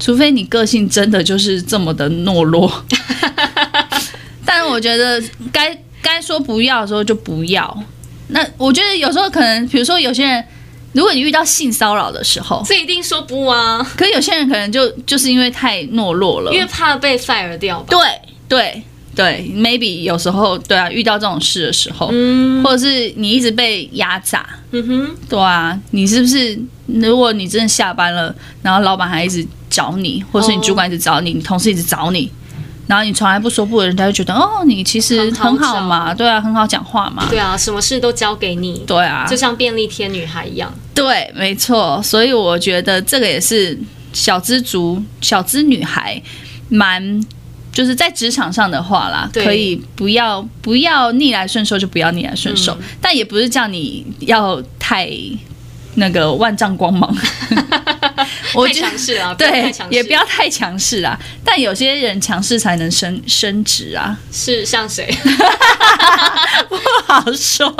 [0.00, 2.82] 除非你个性真的就是这么的懦弱。
[4.46, 5.22] 但我觉得
[5.52, 7.84] 该该说不要的时候就不要。
[8.28, 10.42] 那我觉得有时候可能，比如说有些人。
[10.94, 13.84] 如果你遇到性骚扰的时候，这一定说不啊。
[13.96, 17.86] 可有些人可能就就是因为太懦弱了，因为怕被 fire 掉吧。
[17.90, 18.00] 对
[18.48, 18.82] 对
[19.14, 26.58] 对，maybe 有时候对啊，遇到这种事的时候，嗯，或者是你一直被压榨，嗯哼，对啊，你是不是？
[26.86, 32.30] 如果你真的下班了，然后老板还一直找你，或是你主管一直找你，哦、你同事一直找你。
[32.86, 41.98] 然后你从来不说不，人家就觉得哦，你其实很好嘛，好对啊，很好讲话嘛，对啊，什么事都交给你，对啊，就像便利贴女孩一样，对，没错。
[42.02, 43.78] 所以我觉得这个也是
[44.12, 46.22] 小资族、小资女孩
[46.68, 47.24] 蛮
[47.74, 55.10] 就是在职场上的话啦，对可以不要不要逆来顺受，就不要逆来顺受，嗯、但也不是叫你要太。
[55.96, 57.08] 那个万丈光芒，
[58.52, 61.16] 我觉得强势啊，对，也不要太强势啊。
[61.44, 65.06] 但有些人强势才能升升职啊，是像谁？
[66.68, 66.76] 不
[67.20, 67.70] 好说。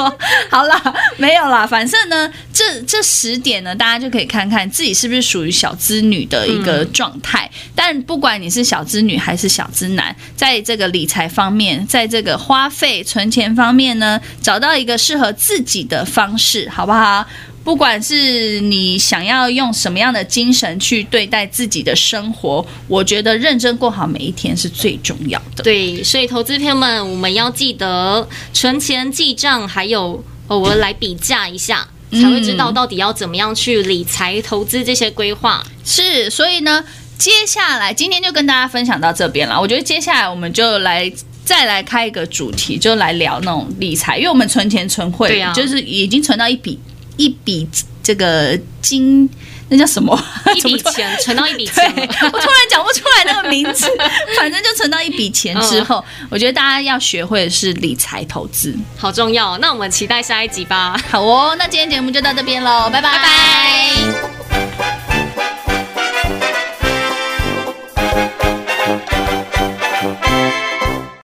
[0.50, 7.50] 好啦，没有啦，反正呢，这这十点呢，大家就可以看看自己是不是属于小资女的一个状态。
[7.52, 17.26] 嗯、但不管你是小资女还是小资男，在这个理财方面，在这个花费存钱方面呢，找到一个适合自己的方式，好不好？
[17.64, 25.64] 不管是你想要用什么样的精神去对待自己的生活，我觉得认真过好每一天是最重要的。
[25.64, 35.64] 对，所以投资朋友们，我们要记得存钱记账，还有偶尔来比价一下，才会知道到底要怎么样去理财投资这些规划。
[35.86, 36.84] 是，所以呢，
[37.16, 39.58] 接下来今天就跟大家分享到这边了。
[39.58, 41.10] 我觉得接下来我们就来
[41.46, 46.78] 再来开一个主题，就来聊那种理财，因为我们存钱存会，对啊，就是已经存到一笔。
[47.16, 47.68] 一笔
[48.02, 49.28] 这个金，
[49.68, 50.18] 那叫什么？
[50.54, 53.86] 一笔钱 存到一笔钱，我突然讲不出来那个名字。
[54.38, 59.56] 反正就存到一笔钱之后，嗯、我觉得大家要学会的是理财投资，好重要。
[59.58, 61.00] 那我们期待下一集吧。
[61.10, 63.12] 好哦，那今天节目就到这边喽，拜拜。
[63.12, 64.63] 拜拜。